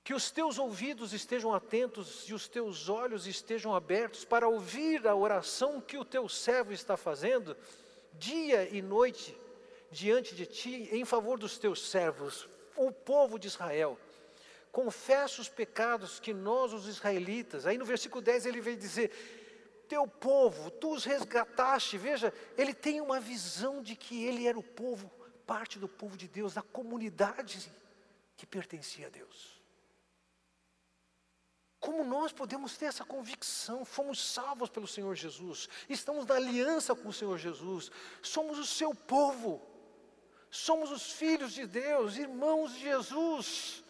[0.04, 5.14] Que os teus ouvidos estejam atentos e os teus olhos estejam abertos para ouvir a
[5.14, 7.56] oração que o teu servo está fazendo,
[8.14, 9.36] dia e noite,
[9.90, 12.48] diante de ti, em favor dos teus servos.
[12.76, 13.98] o povo de Israel.
[14.70, 17.66] Confessa os pecados que nós, os israelitas.
[17.66, 19.10] Aí no versículo 10 ele vem dizer:
[19.88, 21.96] Teu povo, tu os resgataste.
[21.96, 25.10] Veja, ele tem uma visão de que ele era o povo,
[25.46, 27.72] parte do povo de Deus, da comunidade
[28.36, 29.58] que pertencia a Deus.
[31.80, 33.84] Como nós podemos ter essa convicção?
[33.84, 38.94] Fomos salvos pelo Senhor Jesus, estamos na aliança com o Senhor Jesus, somos o seu
[38.94, 39.62] povo,
[40.50, 43.84] somos os filhos de Deus, irmãos de Jesus,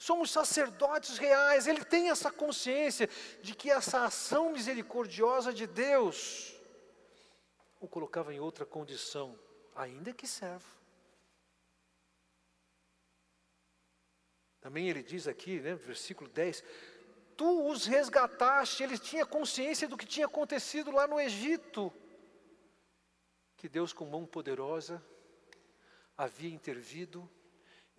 [0.00, 1.66] somos sacerdotes reais.
[1.66, 3.08] Ele tem essa consciência
[3.42, 6.56] de que essa ação misericordiosa de Deus
[7.78, 9.38] o colocava em outra condição,
[9.74, 10.66] ainda que servo.
[14.60, 16.64] Também ele diz aqui, né, versículo 10:
[17.36, 21.92] Tu os resgataste, ele tinha consciência do que tinha acontecido lá no Egito.
[23.56, 25.02] Que Deus, com mão poderosa,
[26.16, 27.30] havia intervido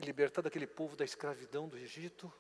[0.02, 2.32] e libertado aquele povo da escravidão do Egito.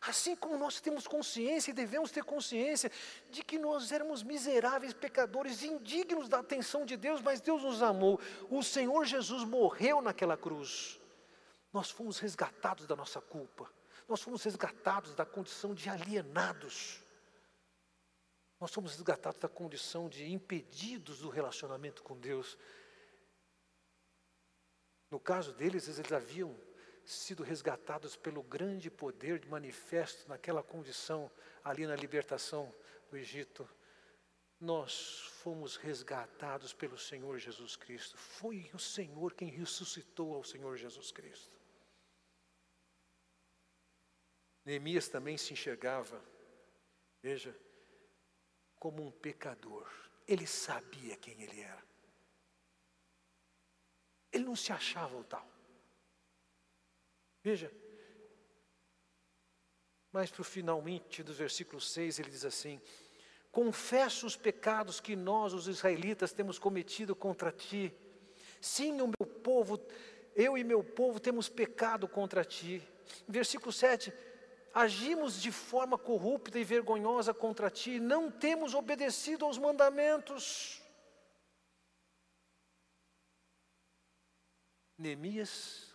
[0.00, 2.90] Assim como nós temos consciência e devemos ter consciência
[3.30, 8.20] de que nós éramos miseráveis pecadores, indignos da atenção de Deus, mas Deus nos amou.
[8.50, 11.00] O Senhor Jesus morreu naquela cruz
[11.74, 13.68] nós fomos resgatados da nossa culpa,
[14.06, 17.02] nós fomos resgatados da condição de alienados,
[18.60, 22.56] nós fomos resgatados da condição de impedidos do relacionamento com Deus.
[25.10, 26.56] No caso deles, eles haviam
[27.04, 31.30] sido resgatados pelo grande poder manifesto naquela condição,
[31.62, 32.74] ali na libertação
[33.10, 33.68] do Egito.
[34.60, 38.16] Nós fomos resgatados pelo Senhor Jesus Cristo.
[38.16, 41.54] Foi o Senhor quem ressuscitou ao Senhor Jesus Cristo.
[44.64, 46.22] Neemias também se enxergava,
[47.20, 47.54] veja,
[48.76, 49.90] como um pecador.
[50.26, 51.84] Ele sabia quem ele era.
[54.32, 55.53] Ele não se achava o tal.
[57.44, 57.70] Veja,
[60.10, 62.80] mas para o finalmente do versículo 6 ele diz assim:
[63.52, 67.92] Confesso os pecados que nós, os israelitas, temos cometido contra ti.
[68.62, 69.78] Sim, o meu povo,
[70.34, 72.82] eu e meu povo temos pecado contra ti.
[73.28, 74.10] Versículo 7:
[74.72, 80.82] agimos de forma corrupta e vergonhosa contra ti, não temos obedecido aos mandamentos.
[84.96, 85.93] Neemias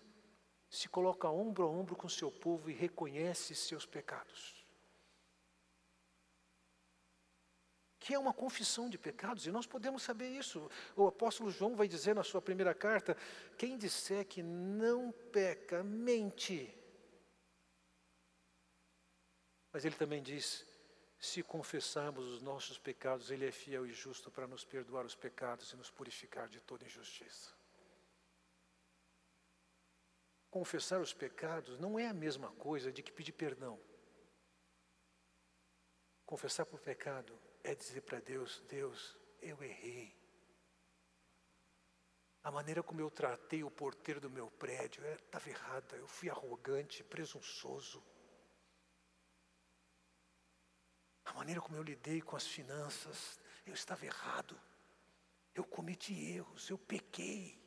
[0.70, 4.66] se coloca ombro a ombro com seu povo e reconhece seus pecados.
[8.00, 10.70] Que é uma confissão de pecados, e nós podemos saber isso.
[10.96, 13.16] O apóstolo João vai dizer na sua primeira carta:
[13.58, 16.76] quem disser que não peca, mente
[19.72, 20.66] mas ele também diz:
[21.20, 25.72] se confessarmos os nossos pecados, Ele é fiel e justo para nos perdoar os pecados
[25.72, 27.59] e nos purificar de toda injustiça.
[30.50, 33.80] Confessar os pecados não é a mesma coisa de que pedir perdão.
[36.26, 40.18] Confessar por pecado é dizer para Deus: Deus, eu errei.
[42.44, 45.96] A maneira como eu tratei o porteiro do meu prédio estava é, errada.
[45.98, 48.04] Eu fui arrogante, presunçoso.
[51.26, 54.60] A maneira como eu lidei com as finanças, eu estava errado.
[55.54, 57.60] Eu cometi erros, eu pequei.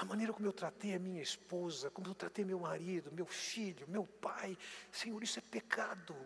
[0.00, 3.86] A maneira como eu tratei a minha esposa, como eu tratei meu marido, meu filho,
[3.86, 4.56] meu pai,
[4.90, 6.16] Senhor, isso é pecado.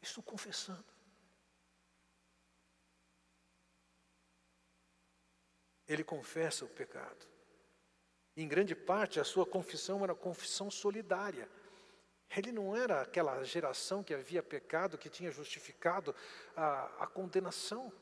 [0.00, 0.82] Estou confessando.
[5.86, 7.26] Ele confessa o pecado.
[8.34, 11.46] Em grande parte, a sua confissão era confissão solidária.
[12.34, 16.16] Ele não era aquela geração que havia pecado, que tinha justificado
[16.56, 17.92] a, a condenação.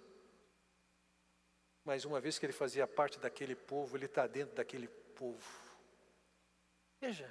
[1.84, 5.52] Mas uma vez que ele fazia parte daquele povo, ele está dentro daquele povo.
[6.98, 7.30] Veja,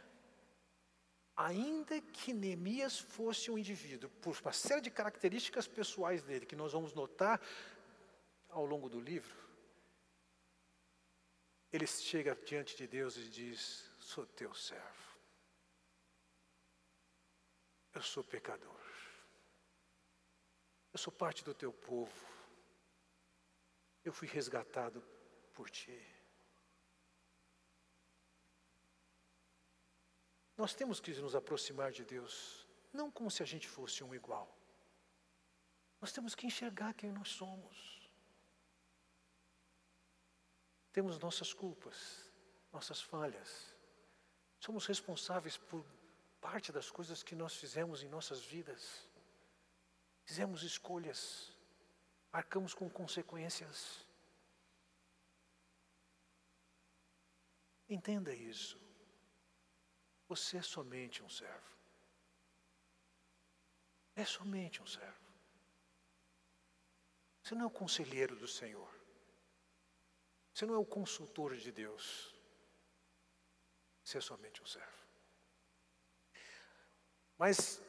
[1.36, 6.74] ainda que Neemias fosse um indivíduo, por uma série de características pessoais dele, que nós
[6.74, 7.42] vamos notar
[8.50, 9.36] ao longo do livro,
[11.72, 15.10] ele chega diante de Deus e diz: Sou teu servo.
[17.94, 18.80] Eu sou pecador.
[20.94, 22.28] Eu sou parte do teu povo.
[24.04, 25.02] Eu fui resgatado
[25.54, 26.19] por ti.
[30.60, 34.54] Nós temos que nos aproximar de Deus, não como se a gente fosse um igual.
[36.02, 38.12] Nós temos que enxergar quem nós somos.
[40.92, 42.30] Temos nossas culpas,
[42.74, 43.74] nossas falhas.
[44.60, 45.86] Somos responsáveis por
[46.42, 49.08] parte das coisas que nós fizemos em nossas vidas.
[50.26, 51.54] Fizemos escolhas,
[52.34, 54.06] marcamos com consequências.
[57.88, 58.89] Entenda isso.
[60.30, 61.76] Você é somente um servo.
[64.16, 65.28] É somente um servo.
[67.42, 68.94] Você não é o conselheiro do Senhor.
[70.54, 72.36] Você não é o consultor de Deus.
[74.04, 75.00] Você é somente um servo.
[77.36, 77.82] Mas,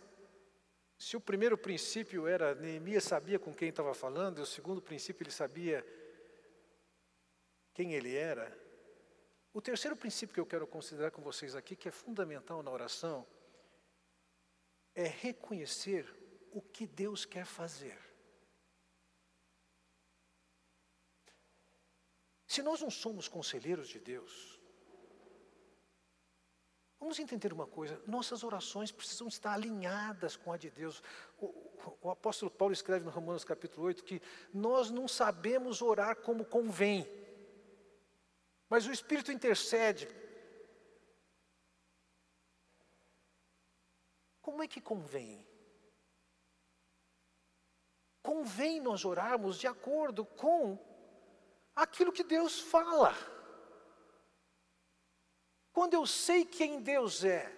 [0.97, 5.25] se o primeiro princípio era Neemias sabia com quem estava falando, e o segundo princípio
[5.25, 5.85] ele sabia
[7.75, 8.70] quem ele era,
[9.53, 13.27] o terceiro princípio que eu quero considerar com vocês aqui, que é fundamental na oração,
[14.95, 16.07] é reconhecer
[16.53, 17.99] o que Deus quer fazer.
[22.47, 24.61] Se nós não somos conselheiros de Deus,
[26.99, 31.01] vamos entender uma coisa: nossas orações precisam estar alinhadas com a de Deus.
[31.39, 31.47] O,
[32.03, 34.21] o, apóstolo Paulo escreve no Romanos capítulo 8 que
[34.53, 37.07] nós não sabemos orar como convém,
[38.71, 40.09] mas o Espírito intercede.
[44.41, 45.45] Como é que convém?
[48.23, 50.79] Convém nós orarmos de acordo com
[51.75, 53.13] aquilo que Deus fala.
[55.73, 57.51] Quando eu sei quem Deus é,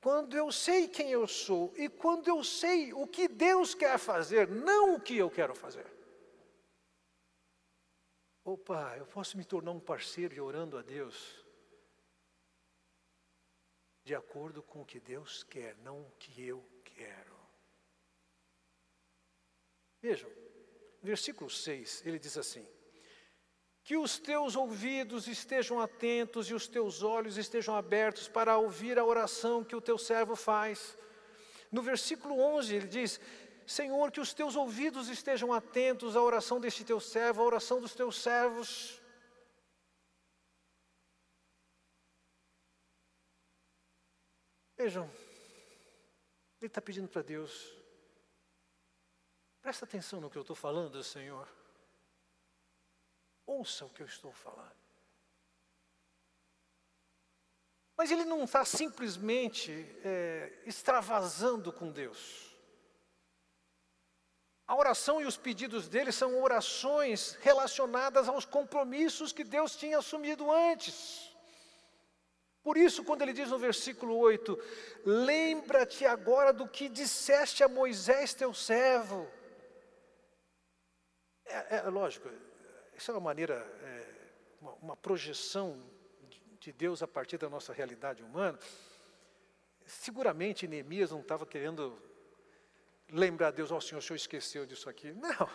[0.00, 4.46] quando eu sei quem eu sou e quando eu sei o que Deus quer fazer,
[4.48, 5.95] não o que eu quero fazer.
[8.48, 11.44] Opa, eu posso me tornar um parceiro e orando a Deus
[14.04, 17.36] de acordo com o que Deus quer, não o que eu quero.
[20.00, 20.30] Vejam,
[21.02, 22.64] versículo 6, ele diz assim:
[23.82, 29.04] Que os teus ouvidos estejam atentos e os teus olhos estejam abertos para ouvir a
[29.04, 30.96] oração que o teu servo faz.
[31.72, 33.20] No versículo 11, ele diz:
[33.66, 37.94] Senhor, que os teus ouvidos estejam atentos à oração deste teu servo, à oração dos
[37.94, 39.02] teus servos.
[44.76, 45.10] Vejam,
[46.60, 47.72] ele está pedindo para Deus,
[49.60, 51.48] presta atenção no que eu estou falando, Senhor.
[53.44, 54.76] Ouça o que eu estou falando.
[57.96, 59.72] Mas ele não está simplesmente
[60.04, 62.55] é, extravasando com Deus.
[64.66, 70.50] A oração e os pedidos dele são orações relacionadas aos compromissos que Deus tinha assumido
[70.50, 71.32] antes.
[72.64, 74.58] Por isso, quando ele diz no versículo 8:
[75.04, 79.30] Lembra-te agora do que disseste a Moisés, teu servo.
[81.44, 82.28] É, é lógico,
[82.96, 83.54] isso é uma maneira,
[83.84, 84.08] é,
[84.60, 85.80] uma, uma projeção
[86.58, 88.58] de Deus a partir da nossa realidade humana.
[89.86, 91.96] Seguramente Neemias não estava querendo
[93.10, 95.12] lembrar a Deus, ó oh, Senhor, o Senhor esqueceu disso aqui.
[95.12, 95.48] Não.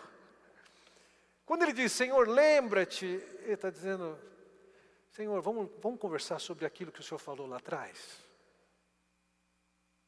[1.45, 4.17] Quando ele diz, Senhor, lembra-te, ele está dizendo,
[5.11, 8.21] Senhor, vamos, vamos conversar sobre aquilo que o Senhor falou lá atrás.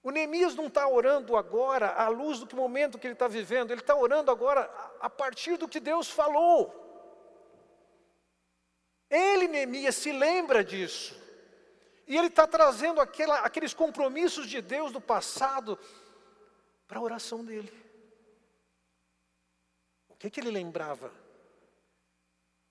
[0.02, 3.82] O Neemias não está orando agora à luz do momento que ele está vivendo, ele
[3.82, 4.70] está orando agora
[5.00, 6.82] a partir do que Deus falou.
[9.10, 11.22] Ele, Neemias, se lembra disso.
[12.06, 15.80] E ele está trazendo aquela, aqueles compromissos de Deus do passado
[16.94, 17.74] para a oração dele.
[20.10, 21.12] O que, que ele lembrava?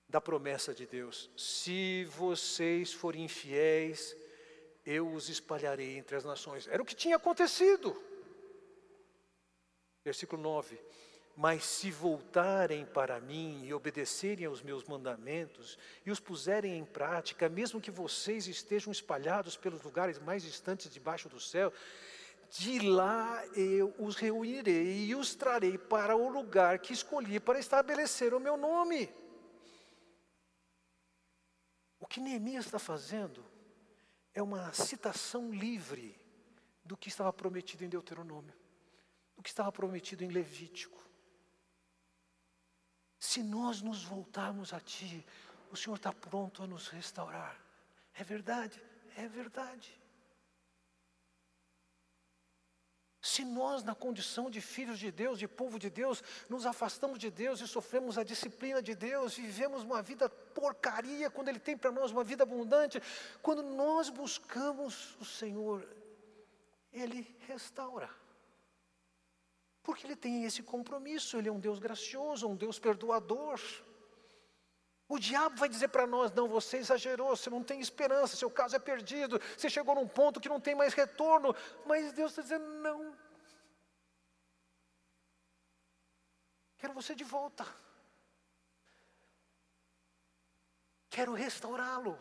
[0.08, 4.16] Da promessa de Deus: se vocês forem infiéis,
[4.86, 6.68] eu os espalharei entre as nações.
[6.68, 8.00] Era o que tinha acontecido.
[10.04, 10.78] Versículo 9:
[11.36, 17.48] Mas se voltarem para mim e obedecerem aos meus mandamentos e os puserem em prática,
[17.48, 21.72] mesmo que vocês estejam espalhados pelos lugares mais distantes debaixo do céu,
[22.52, 28.34] de lá eu os reunirei e os trarei para o lugar que escolhi para estabelecer
[28.34, 29.10] o meu nome.
[31.98, 33.42] O que Neemias está fazendo
[34.34, 36.14] é uma citação livre
[36.84, 38.54] do que estava prometido em Deuteronômio,
[39.34, 41.00] do que estava prometido em Levítico.
[43.18, 45.24] Se nós nos voltarmos a Ti,
[45.70, 47.58] o Senhor está pronto a nos restaurar.
[48.12, 48.82] É verdade,
[49.16, 50.01] é verdade.
[53.22, 57.30] Se nós, na condição de filhos de Deus, de povo de Deus, nos afastamos de
[57.30, 61.92] Deus e sofremos a disciplina de Deus, vivemos uma vida porcaria, quando Ele tem para
[61.92, 63.00] nós uma vida abundante,
[63.40, 65.88] quando nós buscamos o Senhor,
[66.92, 68.10] Ele restaura.
[69.84, 73.60] Porque Ele tem esse compromisso, Ele é um Deus gracioso, um Deus perdoador.
[75.12, 78.74] O diabo vai dizer para nós: não, você exagerou, você não tem esperança, seu caso
[78.76, 81.54] é perdido, você chegou num ponto que não tem mais retorno.
[81.84, 83.14] Mas Deus está dizendo: não.
[86.78, 87.66] Quero você de volta.
[91.10, 92.18] Quero restaurá-lo.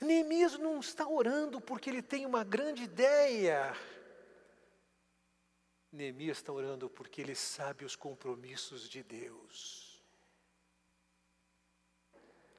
[0.00, 3.76] Neemias não está orando porque ele tem uma grande ideia.
[5.92, 9.85] Neemias está orando porque ele sabe os compromissos de Deus.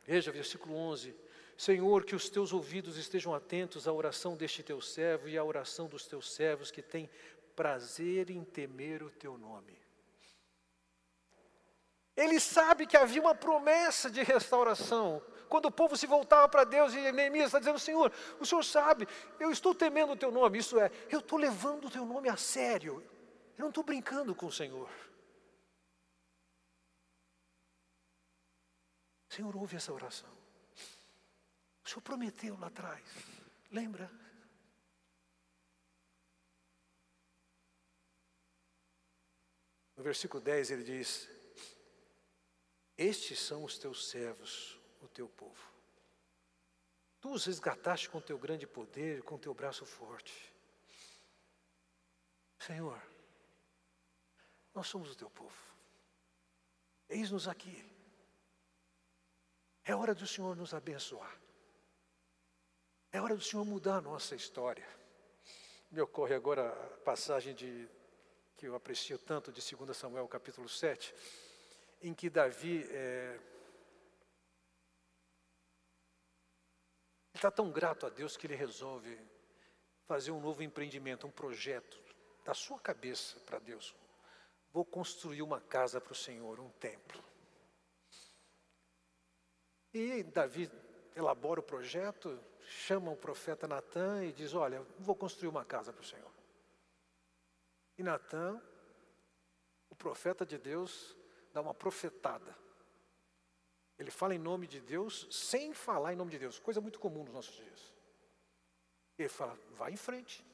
[0.08, 1.14] Veja, versículo 11:
[1.58, 5.88] Senhor, que os teus ouvidos estejam atentos à oração deste teu servo e à oração
[5.88, 7.10] dos teus servos que têm
[7.53, 9.78] prazer em temer o teu nome.
[12.16, 15.22] Ele sabe que havia uma promessa de restauração.
[15.49, 19.05] Quando o povo se voltava para Deus e Neemias está dizendo: Senhor, o Senhor sabe,
[19.39, 20.58] eu estou temendo o teu nome.
[20.58, 23.03] Isso é, eu estou levando o teu nome a sério.
[23.58, 24.89] Eu não estou brincando com o Senhor.
[29.38, 30.36] Senhor ouve essa oração.
[31.86, 33.08] O Senhor prometeu lá atrás.
[33.70, 34.10] Lembra?
[39.96, 41.30] No versículo 10 ele diz:
[42.98, 45.72] estes são os teus servos, o teu povo.
[47.22, 50.52] Tu os resgataste com teu grande poder, com teu braço forte.
[52.58, 53.00] Senhor,
[54.74, 55.56] nós somos o teu povo.
[57.08, 57.97] Eis-nos aqui.
[59.88, 61.34] É hora do Senhor nos abençoar.
[63.10, 64.86] É hora do Senhor mudar a nossa história.
[65.90, 67.88] Me ocorre agora a passagem de,
[68.58, 71.16] que eu aprecio tanto de 2 Samuel capítulo 7
[72.02, 73.40] em que Davi é,
[77.34, 79.18] está tão grato a Deus que ele resolve
[80.06, 81.98] fazer um novo empreendimento, um projeto
[82.44, 83.96] da sua cabeça para Deus.
[84.74, 87.27] Vou construir uma casa para o Senhor, um templo.
[89.98, 90.70] E Davi
[91.16, 96.04] elabora o projeto, chama o profeta Natan e diz: Olha, vou construir uma casa para
[96.04, 96.32] o Senhor.
[97.98, 98.62] E Natan,
[99.89, 101.18] o profeta de Deus,
[101.52, 102.56] dá uma profetada.
[103.98, 107.24] Ele fala em nome de Deus sem falar em nome de Deus, coisa muito comum
[107.24, 107.93] nos nossos dias.
[109.18, 110.45] Ele fala, vai em frente.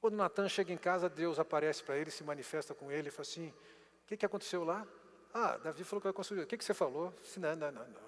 [0.00, 3.22] Quando Natan chega em casa, Deus aparece para ele, se manifesta com ele e fala
[3.22, 3.48] assim:
[4.02, 4.84] O que, que aconteceu lá?
[5.38, 6.40] Ah, Davi falou que vai construir.
[6.40, 7.12] O que, que você falou?
[7.36, 8.06] Não, não, não, não.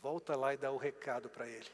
[0.00, 1.68] Volta lá e dá o recado para ele.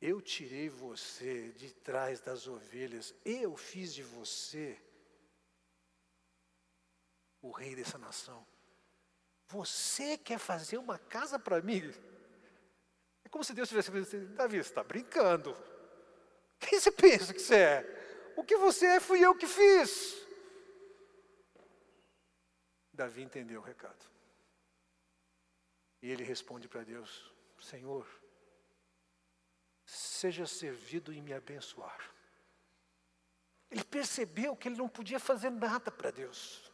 [0.00, 4.76] Eu tirei você de trás das ovelhas, eu fiz de você
[7.40, 8.44] o rei dessa nação.
[9.46, 11.94] Você quer fazer uma casa para mim?
[13.24, 15.56] É como se Deus tivesse dito assim, Davi, você está brincando.
[16.58, 18.32] Quem você pensa que você é?
[18.36, 20.21] O que você é fui eu que fiz.
[22.92, 24.06] Davi entendeu o recado.
[26.02, 28.06] E ele responde para Deus: Senhor,
[29.84, 32.12] seja servido em me abençoar.
[33.70, 36.70] Ele percebeu que ele não podia fazer nada para Deus.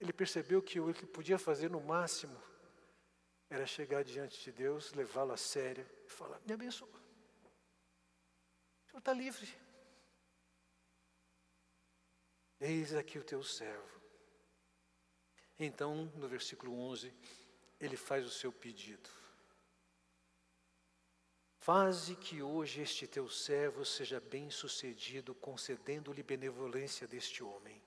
[0.00, 2.40] Ele percebeu que o que podia fazer no máximo
[3.50, 6.88] era chegar diante de Deus, levá-lo a sério e falar: Me abençoa.
[6.88, 9.54] O Senhor está livre.
[12.58, 14.01] Eis aqui o teu servo.
[15.64, 17.14] Então, no versículo 11,
[17.78, 19.08] ele faz o seu pedido.
[21.58, 27.80] Faze que hoje este teu servo seja bem sucedido, concedendo-lhe benevolência deste homem.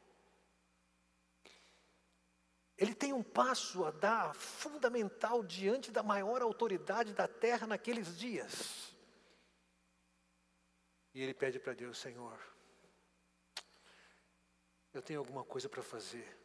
[2.77, 8.95] Ele tem um passo a dar fundamental diante da maior autoridade da terra naqueles dias.
[11.13, 12.39] E ele pede para Deus, Senhor,
[14.93, 16.44] eu tenho alguma coisa para fazer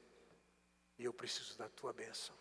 [1.01, 2.35] e eu preciso da tua bênção.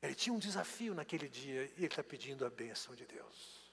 [0.00, 3.70] Ele tinha um desafio naquele dia e ele está pedindo a bênção de Deus.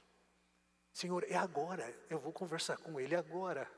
[0.92, 3.72] Senhor, é agora, eu vou conversar com ele agora.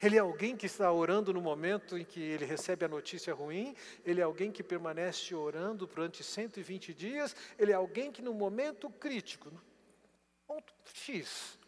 [0.00, 3.74] Ele é alguém que está orando no momento em que ele recebe a notícia ruim,
[4.04, 8.88] ele é alguém que permanece orando durante 120 dias, ele é alguém que no momento
[8.88, 9.50] crítico,
[10.46, 11.58] ponto X,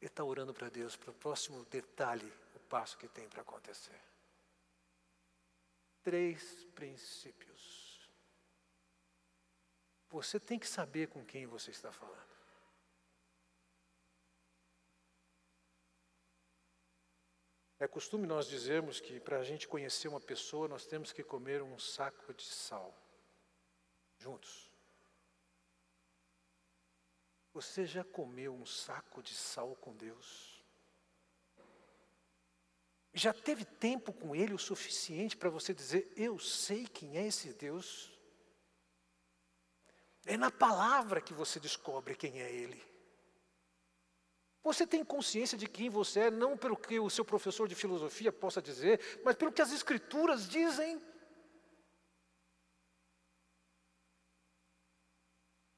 [0.00, 2.32] ele está orando para Deus, para o próximo detalhe,
[2.74, 4.00] passo que tem para acontecer.
[6.02, 8.10] Três princípios.
[10.10, 12.34] Você tem que saber com quem você está falando.
[17.78, 21.62] É costume nós dizermos que para a gente conhecer uma pessoa, nós temos que comer
[21.62, 22.92] um saco de sal,
[24.18, 24.68] juntos.
[27.52, 30.53] Você já comeu um saco de sal com Deus?
[33.16, 37.52] Já teve tempo com Ele o suficiente para você dizer: Eu sei quem é esse
[37.52, 38.12] Deus?
[40.26, 42.82] É na palavra que você descobre quem é Ele.
[44.64, 48.32] Você tem consciência de quem você é, não pelo que o seu professor de filosofia
[48.32, 51.00] possa dizer, mas pelo que as Escrituras dizem.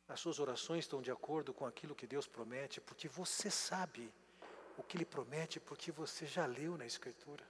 [0.09, 4.11] As suas orações estão de acordo com aquilo que Deus promete, porque você sabe
[4.77, 7.45] o que Ele promete, porque você já leu na Escritura.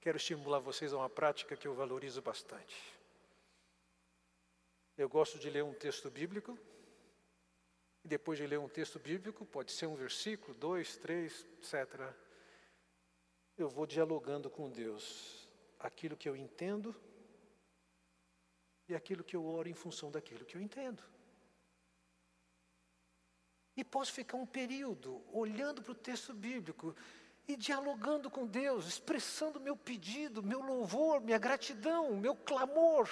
[0.00, 2.76] Quero estimular vocês a uma prática que eu valorizo bastante.
[4.98, 6.58] Eu gosto de ler um texto bíblico,
[8.04, 12.12] e depois de ler um texto bíblico, pode ser um versículo, dois, três, etc.
[13.56, 15.48] Eu vou dialogando com Deus
[15.78, 16.94] aquilo que eu entendo
[18.88, 21.02] e aquilo que eu oro em função daquilo que eu entendo.
[23.76, 26.94] E posso ficar um período olhando para o texto bíblico
[27.48, 33.08] e dialogando com Deus, expressando meu pedido, meu louvor, minha gratidão, meu clamor,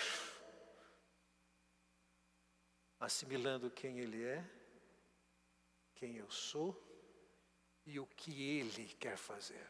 [2.98, 4.44] assimilando quem Ele é,
[5.94, 6.78] quem eu sou
[7.86, 9.68] e o que Ele quer fazer.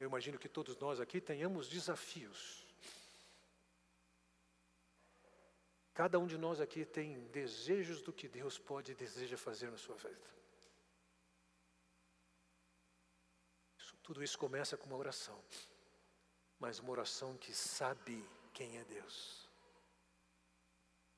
[0.00, 2.67] Eu imagino que todos nós aqui tenhamos desafios.
[5.98, 9.76] Cada um de nós aqui tem desejos do que Deus pode e deseja fazer na
[9.76, 10.30] sua vida.
[13.76, 15.42] Isso, tudo isso começa com uma oração,
[16.60, 18.24] mas uma oração que sabe
[18.54, 19.50] quem é Deus.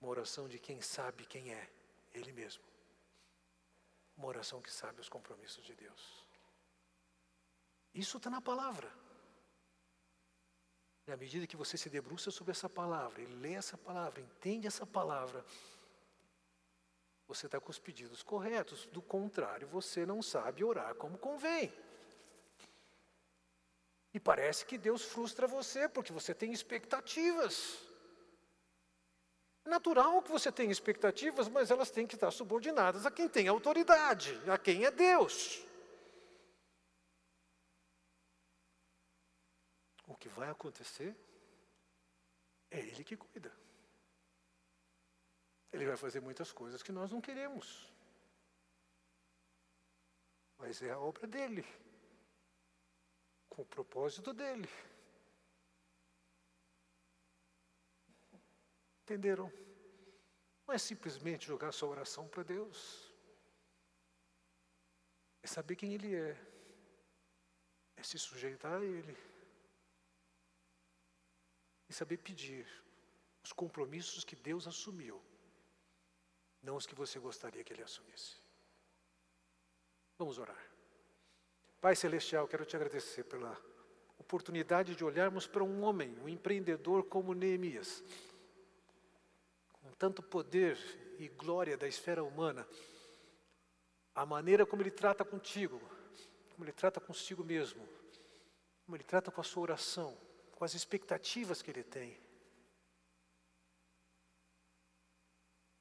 [0.00, 1.70] Uma oração de quem sabe quem é
[2.14, 2.64] Ele mesmo.
[4.16, 6.26] Uma oração que sabe os compromissos de Deus.
[7.92, 8.90] Isso está na palavra.
[11.10, 14.68] E à medida que você se debruça sobre essa palavra, e lê essa palavra, entende
[14.68, 15.44] essa palavra,
[17.26, 18.86] você está com os pedidos corretos.
[18.92, 21.72] Do contrário, você não sabe orar como convém.
[24.14, 27.80] E parece que Deus frustra você, porque você tem expectativas.
[29.64, 33.48] É natural que você tenha expectativas, mas elas têm que estar subordinadas a quem tem
[33.48, 35.60] autoridade, a quem é Deus.
[40.10, 41.16] O que vai acontecer
[42.68, 43.52] é Ele que cuida.
[45.72, 47.88] Ele vai fazer muitas coisas que nós não queremos.
[50.58, 51.64] Mas é a obra dele,
[53.48, 54.68] com o propósito dele.
[59.04, 59.50] Entenderam?
[60.66, 63.14] Não é simplesmente jogar sua oração para Deus.
[65.40, 66.36] É saber quem Ele é.
[67.96, 69.29] É se sujeitar a Ele
[71.90, 72.64] e saber pedir
[73.42, 75.20] os compromissos que Deus assumiu,
[76.62, 78.36] não os que você gostaria que Ele assumisse.
[80.16, 80.70] Vamos orar.
[81.80, 83.58] Pai Celestial, quero te agradecer pela
[84.18, 88.04] oportunidade de olharmos para um homem, um empreendedor como Neemias,
[89.72, 90.78] com tanto poder
[91.18, 92.68] e glória da esfera humana,
[94.14, 95.80] a maneira como ele trata contigo,
[96.52, 97.88] como ele trata consigo mesmo,
[98.84, 100.16] como ele trata com a sua oração,
[100.60, 102.20] com as expectativas que ele tem.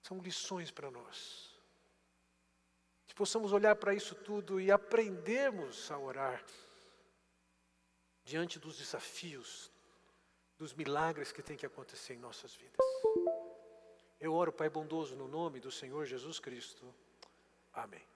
[0.01, 1.53] São lições para nós.
[3.05, 6.41] Que possamos olhar para isso tudo e aprendermos a orar
[8.23, 9.69] diante dos desafios,
[10.57, 12.77] dos milagres que tem que acontecer em nossas vidas.
[14.17, 16.95] Eu oro, Pai bondoso, no nome do Senhor Jesus Cristo.
[17.73, 18.07] Amém.